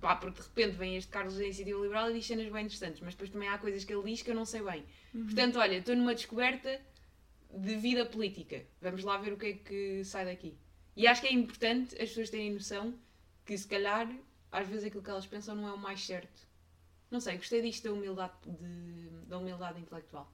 Pá, 0.00 0.14
porque 0.14 0.40
de 0.40 0.46
repente 0.46 0.76
vem 0.76 0.96
este 0.96 1.10
Carlos 1.10 1.36
da 1.36 1.42
Iniciativa 1.44 1.80
Liberal 1.80 2.10
e 2.10 2.14
diz 2.14 2.26
cenas 2.26 2.50
bem 2.52 2.64
interessantes, 2.64 3.00
mas 3.00 3.14
depois 3.14 3.30
também 3.30 3.48
há 3.48 3.58
coisas 3.58 3.82
que 3.84 3.92
ele 3.92 4.02
diz 4.04 4.22
que 4.22 4.30
eu 4.30 4.34
não 4.34 4.44
sei 4.44 4.62
bem. 4.62 4.84
Portanto, 5.12 5.58
olha, 5.58 5.76
estou 5.78 5.96
numa 5.96 6.14
descoberta 6.14 6.80
de 7.52 7.76
vida 7.76 8.04
política. 8.06 8.64
Vamos 8.80 9.02
lá 9.04 9.16
ver 9.16 9.32
o 9.32 9.36
que 9.38 9.46
é 9.46 9.52
que 9.54 10.04
sai 10.04 10.26
daqui. 10.26 10.56
E 10.94 11.06
acho 11.06 11.22
que 11.22 11.26
é 11.28 11.32
importante 11.32 11.94
as 11.94 12.08
pessoas 12.10 12.30
terem 12.30 12.52
noção 12.52 12.94
que 13.44 13.56
se 13.56 13.66
calhar 13.66 14.08
às 14.52 14.68
vezes 14.68 14.84
aquilo 14.84 15.02
que 15.02 15.10
elas 15.10 15.26
pensam 15.26 15.56
não 15.56 15.68
é 15.68 15.72
o 15.72 15.78
mais 15.78 16.04
certo. 16.04 16.46
Não 17.10 17.20
sei, 17.20 17.36
gostei 17.36 17.62
disto 17.62 17.84
da 17.84 17.92
humildade, 17.92 18.34
de- 18.46 19.10
da 19.26 19.38
humildade 19.38 19.80
intelectual. 19.80 20.30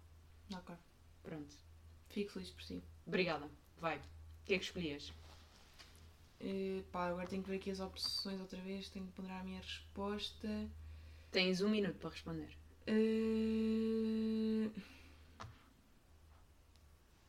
Ok. 0.54 0.74
Pronto. 1.22 1.54
Fico 2.08 2.32
feliz 2.32 2.50
por 2.50 2.62
si. 2.62 2.82
Obrigada. 3.06 3.48
Vai. 3.78 3.98
O 3.98 4.44
que 4.44 4.54
é 4.54 4.58
que 4.58 4.64
escolhias? 4.64 5.12
Eh, 6.40 6.82
pá, 6.90 7.08
agora 7.08 7.26
tenho 7.28 7.42
que 7.42 7.48
ver 7.50 7.56
aqui 7.56 7.70
as 7.70 7.80
opções 7.80 8.40
outra 8.40 8.60
vez. 8.60 8.88
Tenho 8.88 9.06
que 9.06 9.12
ponderar 9.12 9.40
a 9.40 9.44
minha 9.44 9.60
resposta. 9.60 10.48
Tens 11.30 11.60
um 11.60 11.68
minuto 11.70 11.98
para 11.98 12.10
responder. 12.10 12.50
Eh, 12.86 14.70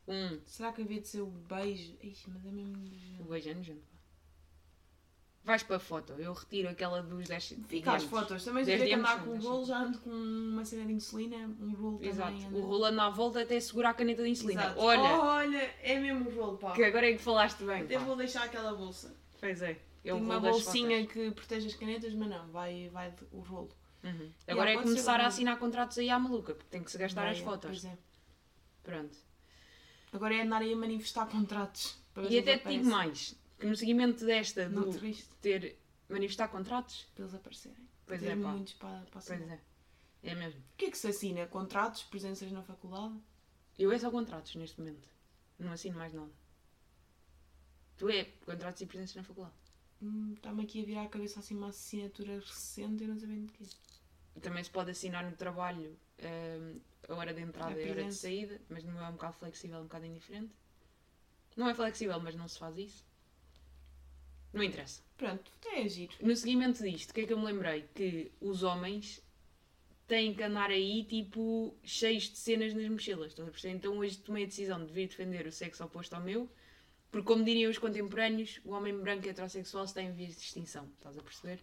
Um. 0.07 0.41
será 0.45 0.73
que 0.73 0.81
havia 0.81 0.99
de 1.01 1.07
ser 1.07 1.21
o 1.21 1.27
beijo? 1.27 1.95
Ixi, 2.01 2.29
mas 2.29 2.45
é 2.45 2.51
mesmo. 2.51 2.75
O 3.19 3.23
beijo 3.25 3.49
é 3.49 3.53
nojento. 3.53 3.92
Vais 5.45 5.61
para 5.61 5.75
a 5.75 5.79
foto. 5.79 6.13
Eu 6.13 6.31
retiro 6.31 6.69
aquela 6.69 7.01
dos 7.01 7.27
10 7.27 7.55
Fica 7.67 7.91
as 7.93 8.03
fotos. 8.03 8.45
Também 8.45 8.63
tiver 8.63 8.85
que 8.85 8.93
andar 8.93 9.23
com 9.25 9.31
deixa. 9.33 9.49
rolo, 9.49 9.65
já 9.65 9.77
ando 9.79 9.99
com 9.99 10.09
uma 10.09 10.63
cena 10.63 10.85
de 10.85 10.93
insulina. 10.93 11.37
Um 11.59 11.73
rolo 11.73 11.97
também. 11.97 12.09
Exato. 12.09 12.55
O 12.55 12.61
rolo 12.61 12.85
anda 12.85 13.03
à 13.03 13.09
volta 13.09 13.41
até 13.41 13.59
segurar 13.59 13.89
a 13.89 13.93
caneta 13.93 14.23
de 14.23 14.29
insulina. 14.29 14.63
Exato. 14.63 14.79
Olha, 14.79 15.01
Olha, 15.01 15.75
é 15.81 15.99
mesmo 15.99 16.29
o 16.29 16.33
rolo, 16.33 16.57
pá. 16.57 16.71
que 16.71 16.83
agora 16.83 17.09
é 17.09 17.13
que 17.13 17.19
falaste 17.19 17.61
bem. 17.65 17.81
Até 17.81 17.99
pá. 17.99 18.05
vou 18.05 18.15
deixar 18.15 18.43
aquela 18.43 18.73
bolsa. 18.73 19.13
Pois 19.39 19.61
é. 19.61 19.71
É 19.71 19.77
Tenho 20.03 20.15
o 20.15 20.19
uma 20.19 20.39
bolsinha 20.39 21.05
que 21.05 21.31
protege 21.31 21.67
as 21.67 21.75
canetas, 21.75 22.13
mas 22.13 22.29
não, 22.29 22.47
vai, 22.47 22.89
vai 22.89 23.13
o 23.31 23.39
rolo. 23.39 23.69
Uhum. 24.01 24.31
Agora 24.47 24.71
é 24.71 24.77
começar 24.77 25.19
o 25.19 25.23
a 25.23 25.27
assinar 25.27 25.57
contratos 25.57 25.97
aí 25.97 26.09
à 26.09 26.19
maluca, 26.19 26.53
porque 26.53 26.69
tem 26.69 26.83
que 26.83 26.91
se 26.91 26.97
gastar 26.97 27.21
Vai, 27.21 27.31
as 27.31 27.39
é, 27.39 27.43
fotos. 27.43 27.69
Pois 27.69 27.85
é. 27.85 27.97
Pronto. 28.81 29.17
Agora 30.13 30.35
é 30.35 30.41
andar 30.41 30.61
aí 30.61 30.71
a 30.71 30.75
manifestar 30.75 31.25
contratos. 31.25 31.97
E 32.29 32.37
até 32.37 32.57
te 32.57 32.67
digo 32.67 32.85
mais, 32.85 33.35
no 33.63 33.75
seguimento 33.75 34.25
desta 34.25 34.67
Não 34.69 34.89
do 34.89 34.97
triste 34.97 35.29
ter 35.41 35.77
manifestar 36.09 36.47
contratos, 36.49 37.07
para 37.15 37.23
eles 37.23 37.33
aparecerem. 37.35 37.87
Pois 38.05 38.19
Ter 38.21 38.27
é, 38.29 38.35
pá. 38.35 38.51
muitos 38.51 38.73
para, 38.73 38.99
para 39.01 39.21
pois 39.21 39.31
assinar. 39.31 39.57
é. 39.57 40.29
É 40.31 40.35
mesmo. 40.35 40.59
O 40.59 40.77
que 40.77 40.85
é 40.85 40.91
que 40.91 40.97
se 40.97 41.07
assina? 41.07 41.45
Contratos, 41.47 42.03
presenças 42.03 42.51
na 42.51 42.61
faculdade? 42.63 43.15
Eu 43.77 43.91
é 43.91 43.97
só 43.99 44.09
contratos 44.11 44.55
neste 44.55 44.79
momento. 44.79 45.07
Não 45.59 45.71
assino 45.71 45.97
mais 45.97 46.13
nada. 46.13 46.31
Tu 47.97 48.09
é 48.09 48.25
contratos 48.45 48.81
e 48.81 48.85
presença 48.85 49.17
na 49.19 49.23
faculdade. 49.23 49.55
Hum, 50.01 50.33
Está-me 50.35 50.63
aqui 50.63 50.81
a 50.81 50.85
virar 50.85 51.03
a 51.03 51.07
cabeça 51.09 51.39
assim 51.39 51.55
uma 51.55 51.69
assinatura 51.69 52.39
recente, 52.39 53.03
eu 53.03 53.09
não 53.09 53.19
sabia 53.19 53.39
de 53.39 53.47
quê. 53.53 53.63
Também 54.41 54.63
se 54.63 54.69
pode 54.69 54.91
assinar 54.91 55.23
no 55.23 55.35
trabalho 55.35 55.97
hum, 56.21 56.79
a 57.07 57.13
hora 57.15 57.33
de 57.33 57.41
entrada 57.41 57.71
e 57.71 57.75
a 57.75 57.77
hora 57.77 57.87
de 57.87 57.93
presença. 57.93 58.21
saída, 58.21 58.61
mas 58.69 58.83
meu 58.83 58.97
é 58.99 59.07
um 59.07 59.13
bocado 59.13 59.33
flexível, 59.37 59.79
um 59.79 59.83
bocado 59.83 60.05
indiferente. 60.05 60.53
Não 61.55 61.69
é 61.69 61.73
flexível, 61.75 62.19
mas 62.19 62.35
não 62.35 62.47
se 62.47 62.57
faz 62.57 62.77
isso. 62.77 63.05
Não 64.53 64.63
interessa. 64.63 65.01
Pronto, 65.17 65.51
até 65.59 65.81
é 65.81 65.89
giro. 65.89 66.13
No 66.21 66.35
seguimento 66.35 66.83
disto, 66.83 67.09
o 67.09 67.13
que 67.13 67.21
é 67.21 67.25
que 67.25 67.33
eu 67.33 67.39
me 67.39 67.45
lembrei? 67.45 67.85
Que 67.93 68.31
os 68.39 68.61
homens 68.61 69.21
têm 70.07 70.33
que 70.33 70.43
andar 70.43 70.69
aí, 70.69 71.03
tipo, 71.05 71.75
cheios 71.83 72.23
de 72.29 72.37
cenas 72.37 72.73
nas 72.73 72.87
mochilas. 72.87 73.31
Estás 73.31 73.47
a 73.47 73.51
perceber? 73.51 73.75
Então 73.75 73.97
hoje 73.97 74.17
tomei 74.19 74.43
a 74.43 74.47
decisão 74.47 74.85
de 74.85 74.93
vir 74.93 75.07
defender 75.07 75.47
o 75.47 75.51
sexo 75.51 75.83
oposto 75.83 76.13
ao 76.13 76.21
meu, 76.21 76.49
porque, 77.09 77.27
como 77.27 77.43
diriam 77.43 77.71
os 77.71 77.77
contemporâneos, 77.77 78.59
o 78.63 78.71
homem 78.71 78.95
branco 78.99 79.25
e 79.25 79.29
heterossexual 79.29 79.85
está 79.85 80.01
em 80.01 80.13
vias 80.13 80.35
de 80.35 80.41
extinção. 80.41 80.89
Estás 80.97 81.17
a 81.17 81.21
perceber? 81.21 81.59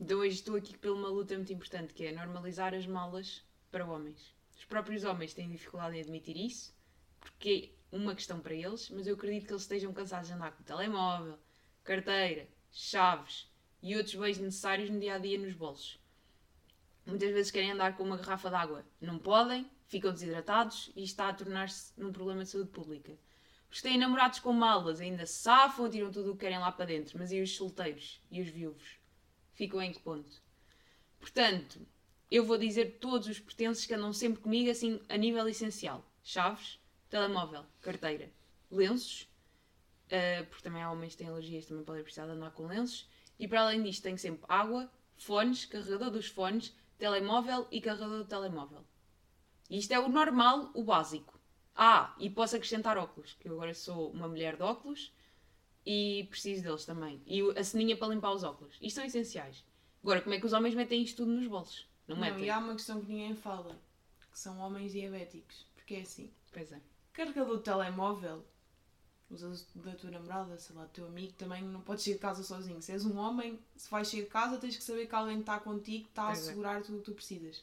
Então 0.00 0.18
hoje 0.20 0.34
estou 0.34 0.56
aqui 0.56 0.76
por 0.78 0.92
uma 0.92 1.08
luta 1.08 1.34
muito 1.34 1.52
importante, 1.52 1.92
que 1.92 2.04
é 2.04 2.12
normalizar 2.12 2.74
as 2.74 2.86
malas 2.86 3.44
para 3.70 3.84
homens. 3.84 4.34
Os 4.56 4.64
próprios 4.64 5.04
homens 5.04 5.34
têm 5.34 5.50
dificuldade 5.50 5.96
em 5.96 6.00
admitir 6.00 6.36
isso, 6.36 6.74
porque 7.20 7.72
é 7.90 7.96
uma 7.96 8.14
questão 8.14 8.40
para 8.40 8.54
eles, 8.54 8.90
mas 8.90 9.06
eu 9.06 9.14
acredito 9.14 9.46
que 9.46 9.52
eles 9.52 9.62
estejam 9.62 9.92
cansados 9.92 10.28
de 10.28 10.34
andar 10.34 10.52
com 10.52 10.62
telemóvel, 10.62 11.38
carteira, 11.88 12.46
chaves 12.70 13.50
e 13.82 13.96
outros 13.96 14.14
bens 14.14 14.36
necessários 14.36 14.90
no 14.90 15.00
dia 15.00 15.14
a 15.14 15.18
dia 15.18 15.38
nos 15.38 15.54
bolsos. 15.54 15.98
Muitas 17.06 17.32
vezes 17.32 17.50
querem 17.50 17.72
andar 17.72 17.96
com 17.96 18.04
uma 18.04 18.18
garrafa 18.18 18.50
de 18.50 18.56
água. 18.56 18.84
Não 19.00 19.18
podem, 19.18 19.66
ficam 19.86 20.12
desidratados 20.12 20.92
e 20.94 21.02
está 21.02 21.30
a 21.30 21.32
tornar-se 21.32 21.98
num 21.98 22.12
problema 22.12 22.44
de 22.44 22.50
saúde 22.50 22.68
pública. 22.68 23.18
Os 23.70 23.78
que 23.78 23.88
têm 23.88 23.96
namorados 23.96 24.38
com 24.38 24.52
malas 24.52 25.00
ainda 25.00 25.24
safam, 25.24 25.88
tiram 25.88 26.12
tudo 26.12 26.32
o 26.32 26.34
que 26.34 26.40
querem 26.40 26.58
lá 26.58 26.70
para 26.70 26.84
dentro, 26.84 27.18
mas 27.18 27.32
e 27.32 27.40
os 27.40 27.56
solteiros 27.56 28.20
e 28.30 28.42
os 28.42 28.48
viúvos? 28.48 28.98
Ficam 29.54 29.80
em 29.80 29.90
que 29.90 30.00
ponto? 30.00 30.42
Portanto, 31.18 31.80
eu 32.30 32.44
vou 32.44 32.58
dizer 32.58 32.98
todos 33.00 33.28
os 33.28 33.40
pertences 33.40 33.86
que 33.86 33.94
andam 33.94 34.12
sempre 34.12 34.42
comigo, 34.42 34.70
assim, 34.70 35.00
a 35.08 35.16
nível 35.16 35.48
essencial: 35.48 36.04
chaves, 36.22 36.78
telemóvel, 37.08 37.64
carteira, 37.80 38.30
lenços, 38.70 39.27
uh, 40.10 40.46
porque 40.46 40.62
também 40.62 40.82
há 40.82 40.90
homens 40.90 41.12
que 41.12 41.18
têm 41.18 41.28
alergias, 41.28 41.66
também 41.66 41.84
podem 41.84 42.02
precisar 42.02 42.26
de 42.26 42.32
andar 42.32 42.50
com 42.52 42.66
lenços, 42.66 43.08
e 43.38 43.46
para 43.46 43.62
além 43.62 43.82
disto, 43.82 44.02
tenho 44.02 44.18
sempre 44.18 44.44
água, 44.48 44.90
fones, 45.16 45.64
carregador 45.64 46.10
dos 46.10 46.26
fones, 46.26 46.74
telemóvel 46.98 47.66
e 47.70 47.80
carregador 47.80 48.18
do 48.18 48.24
telemóvel. 48.24 48.84
E 49.70 49.78
isto 49.78 49.92
é 49.92 49.98
o 49.98 50.08
normal, 50.08 50.70
o 50.74 50.82
básico. 50.82 51.38
Ah, 51.74 52.14
e 52.18 52.28
posso 52.28 52.56
acrescentar 52.56 52.98
óculos, 52.98 53.34
que 53.38 53.48
eu 53.48 53.52
agora 53.54 53.72
sou 53.74 54.10
uma 54.10 54.26
mulher 54.26 54.56
de 54.56 54.62
óculos 54.62 55.12
e 55.86 56.26
preciso 56.28 56.62
deles 56.64 56.84
também. 56.84 57.22
E 57.26 57.40
a 57.56 57.62
ceninha 57.62 57.96
para 57.96 58.08
limpar 58.08 58.32
os 58.32 58.42
óculos. 58.42 58.76
Isto 58.80 58.96
são 58.96 59.04
essenciais. 59.04 59.64
Agora, 60.02 60.20
como 60.20 60.34
é 60.34 60.40
que 60.40 60.46
os 60.46 60.52
homens 60.52 60.74
metem 60.74 61.02
isto 61.02 61.18
tudo 61.18 61.30
nos 61.32 61.46
bolsos? 61.46 61.86
Não, 62.08 62.16
Não, 62.16 62.22
metem? 62.22 62.44
e 62.46 62.50
há 62.50 62.58
uma 62.58 62.74
questão 62.74 63.00
que 63.00 63.06
ninguém 63.12 63.34
fala, 63.36 63.78
que 64.32 64.38
são 64.38 64.58
homens 64.58 64.92
diabéticos. 64.92 65.66
Porque 65.76 65.94
é 65.94 66.00
assim, 66.00 66.32
Pois 66.52 66.72
é. 66.72 66.80
carregador 67.12 67.58
de 67.58 67.62
telemóvel, 67.62 68.44
da 69.74 69.92
tua 69.92 70.10
namorada, 70.10 70.56
sei 70.58 70.74
lá, 70.74 70.84
do 70.84 70.90
teu 70.90 71.06
amigo, 71.06 71.32
também 71.34 71.62
não 71.62 71.80
podes 71.80 72.04
sair 72.04 72.14
de 72.14 72.20
casa 72.20 72.42
sozinho. 72.42 72.80
Se 72.80 72.92
és 72.92 73.04
um 73.04 73.18
homem, 73.18 73.58
se 73.76 73.90
vais 73.90 74.08
sair 74.08 74.22
de 74.22 74.28
casa, 74.28 74.58
tens 74.58 74.76
que 74.76 74.82
saber 74.82 75.06
que 75.06 75.14
alguém 75.14 75.40
está 75.40 75.60
contigo, 75.60 76.08
está 76.08 76.28
a 76.28 76.30
é. 76.30 76.32
assegurar 76.32 76.82
tudo 76.82 76.96
o 76.96 76.98
que 77.00 77.04
tu 77.06 77.12
precisas. 77.12 77.62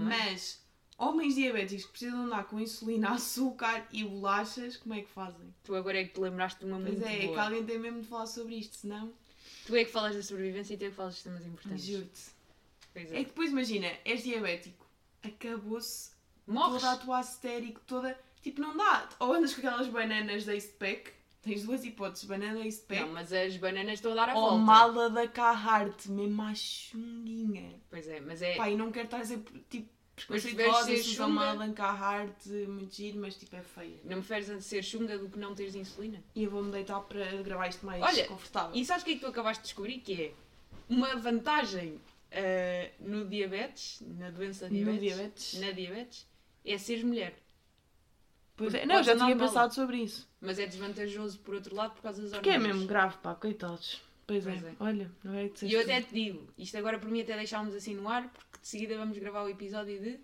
Mas, 0.00 0.60
homens 0.96 1.34
diabéticos 1.34 1.84
que 1.84 1.90
precisam 1.90 2.22
andar 2.22 2.44
com 2.44 2.58
insulina, 2.58 3.10
açúcar 3.14 3.86
e 3.92 4.04
bolachas, 4.04 4.76
como 4.76 4.94
é 4.94 5.02
que 5.02 5.10
fazem? 5.10 5.54
Tu 5.62 5.74
agora 5.74 6.00
é 6.00 6.04
que 6.04 6.14
te 6.14 6.20
lembraste 6.20 6.60
de 6.60 6.66
uma 6.66 6.80
Pois 6.80 6.92
muito 6.92 7.06
é, 7.06 7.16
é 7.16 7.20
que 7.20 7.26
boa. 7.26 7.42
alguém 7.42 7.64
tem 7.64 7.78
mesmo 7.78 8.00
de 8.00 8.08
falar 8.08 8.26
sobre 8.26 8.56
isto, 8.56 8.76
senão, 8.76 9.12
Tu 9.68 9.76
é 9.76 9.84
que 9.84 9.92
falas 9.92 10.16
da 10.16 10.22
sobrevivência 10.22 10.72
e 10.72 10.76
tu 10.78 10.84
é 10.86 10.88
que 10.88 10.96
falas 10.96 11.16
de 11.16 11.24
temas 11.24 11.44
importantes. 11.44 11.84
juro-te. 11.84 12.22
É 12.94 13.02
é. 13.02 13.04
que 13.04 13.24
depois 13.26 13.50
imagina, 13.50 13.86
és 14.02 14.22
diabético, 14.22 14.86
acabou-se 15.22 16.10
toda 16.46 16.92
a 16.92 16.96
tua 16.96 17.20
histérico, 17.20 17.80
toda. 17.86 18.18
Tipo, 18.42 18.60
não 18.60 18.76
dá. 18.76 19.08
Ou 19.20 19.32
andas 19.32 19.54
com 19.54 19.60
aquelas 19.66 19.88
bananas 19.88 20.44
da 20.44 20.54
Ace 20.54 20.72
Pack, 20.72 21.12
tens 21.42 21.64
duas 21.64 21.84
hipóteses, 21.84 22.24
banana 22.24 22.58
da 22.60 22.66
Ace 22.66 22.80
Pack, 22.80 23.00
Não, 23.02 23.08
mas 23.12 23.32
as 23.32 23.56
bananas 23.56 23.94
estão 23.94 24.12
a 24.12 24.14
dar 24.14 24.28
a 24.30 24.34
ou 24.34 24.40
volta. 24.50 24.56
mala 24.58 25.10
da 25.10 25.26
Carhartt, 25.28 26.10
mesmo 26.10 26.42
à 26.42 26.54
chunguinha. 26.54 27.74
Pois 27.90 28.06
é, 28.08 28.20
mas 28.20 28.42
é. 28.42 28.56
Pá, 28.56 28.68
e 28.70 28.76
não 28.76 28.90
quero 28.90 29.06
estar 29.06 29.18
a 29.18 29.20
dizer, 29.22 29.42
tipo, 29.70 29.88
preconceituosa, 30.16 30.86
se 30.86 30.94
ser 30.96 31.00
usa 31.00 31.10
chunga- 31.14 31.28
mala 31.28 31.66
da 31.68 31.72
Carhartt, 31.72 32.48
muito 32.66 32.94
giro, 32.94 33.18
mas 33.20 33.36
tipo, 33.36 33.54
é 33.56 33.62
feia. 33.62 33.96
Não 34.04 34.16
me 34.16 34.22
preferes 34.22 34.50
a 34.50 34.60
ser 34.60 34.82
chunga 34.82 35.16
do 35.18 35.28
que 35.28 35.38
não 35.38 35.54
teres 35.54 35.74
insulina? 35.74 36.22
E 36.34 36.42
eu 36.44 36.50
vou-me 36.50 36.72
deitar 36.72 37.00
para 37.02 37.24
gravar 37.42 37.68
isto 37.68 37.86
mais 37.86 38.02
Olha, 38.02 38.26
confortável. 38.26 38.74
E 38.74 38.84
sabes 38.84 39.02
o 39.02 39.06
que 39.06 39.12
é 39.12 39.14
que 39.14 39.20
tu 39.20 39.26
acabaste 39.26 39.62
de 39.62 39.68
descobrir? 39.68 39.98
Que 40.00 40.22
é 40.22 40.32
uma 40.88 41.14
vantagem 41.16 42.00
ah, 42.32 42.90
no 43.00 43.26
diabetes, 43.26 44.00
na 44.18 44.30
doença 44.30 44.68
No 44.68 44.74
diabetes, 44.74 45.00
diabetes? 45.02 45.60
na 45.60 45.70
diabetes, 45.70 46.26
é 46.64 46.78
seres 46.78 47.04
mulher. 47.04 47.34
Pois 48.58 48.74
é, 48.74 48.80
Porque 48.80 48.92
não, 48.92 49.02
já 49.02 49.16
tinha 49.16 49.34
de 49.34 49.40
pensado 49.40 49.72
sobre 49.74 49.96
isso. 49.98 50.28
Mas 50.40 50.58
é 50.58 50.66
desvantajoso 50.66 51.38
por 51.38 51.54
outro 51.54 51.74
lado 51.74 51.94
por 51.94 52.02
causa 52.02 52.20
das 52.20 52.32
Porque 52.32 52.50
é 52.50 52.52
hormonas. 52.54 52.74
mesmo 52.76 52.88
grave, 52.88 53.16
pá, 53.22 53.34
coitados. 53.34 54.02
Pois, 54.26 54.44
Pois 54.44 54.62
é. 54.62 54.68
é. 54.68 54.74
olha, 54.80 55.10
não 55.24 55.32
é 55.34 55.48
que 55.48 55.64
E 55.64 55.72
eu 55.72 55.80
até 55.80 56.02
te 56.02 56.12
digo, 56.12 56.46
isto 56.58 56.76
agora 56.76 56.98
por 56.98 57.08
mim 57.08 57.22
até 57.22 57.34
deixámos 57.36 57.74
assim 57.74 57.94
no 57.94 58.06
ar, 58.08 58.28
porque 58.28 58.58
de 58.60 58.68
seguida 58.68 58.98
vamos 58.98 59.16
gravar 59.16 59.44
o 59.44 59.48
episódio 59.48 59.98
de. 60.00 60.20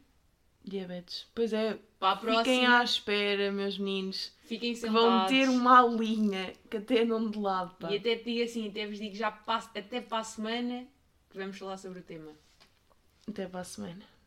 Diabetes. 0.66 1.26
Pois 1.34 1.52
é, 1.52 1.78
Para 1.98 2.16
próxima, 2.16 2.42
fiquem 2.44 2.66
à 2.66 2.82
espera, 2.82 3.52
meus 3.52 3.78
meninos. 3.78 4.32
fiquem 4.44 4.72
Que 4.72 4.80
sentados. 4.80 5.00
vão 5.02 5.26
ter 5.26 5.48
uma 5.48 5.78
aulinha 5.78 6.52
que 6.70 6.78
até 6.78 7.02
andam 7.02 7.30
de 7.30 7.38
lado, 7.38 7.74
pá. 7.76 7.90
E 7.92 7.96
até 7.98 8.16
te 8.16 8.24
digo 8.24 8.44
assim, 8.44 8.68
até 8.68 8.86
vos 8.86 8.98
digo 8.98 9.14
já 9.14 9.28
até 9.28 10.00
para 10.00 10.18
a 10.18 10.24
semana 10.24 10.86
que 11.30 11.36
vamos 11.38 11.56
falar 11.58 11.76
sobre 11.76 12.00
o 12.00 12.02
tema. 12.02 12.32
Até 13.28 13.46
para 13.46 13.60
a 13.60 13.64
semana. 13.64 14.02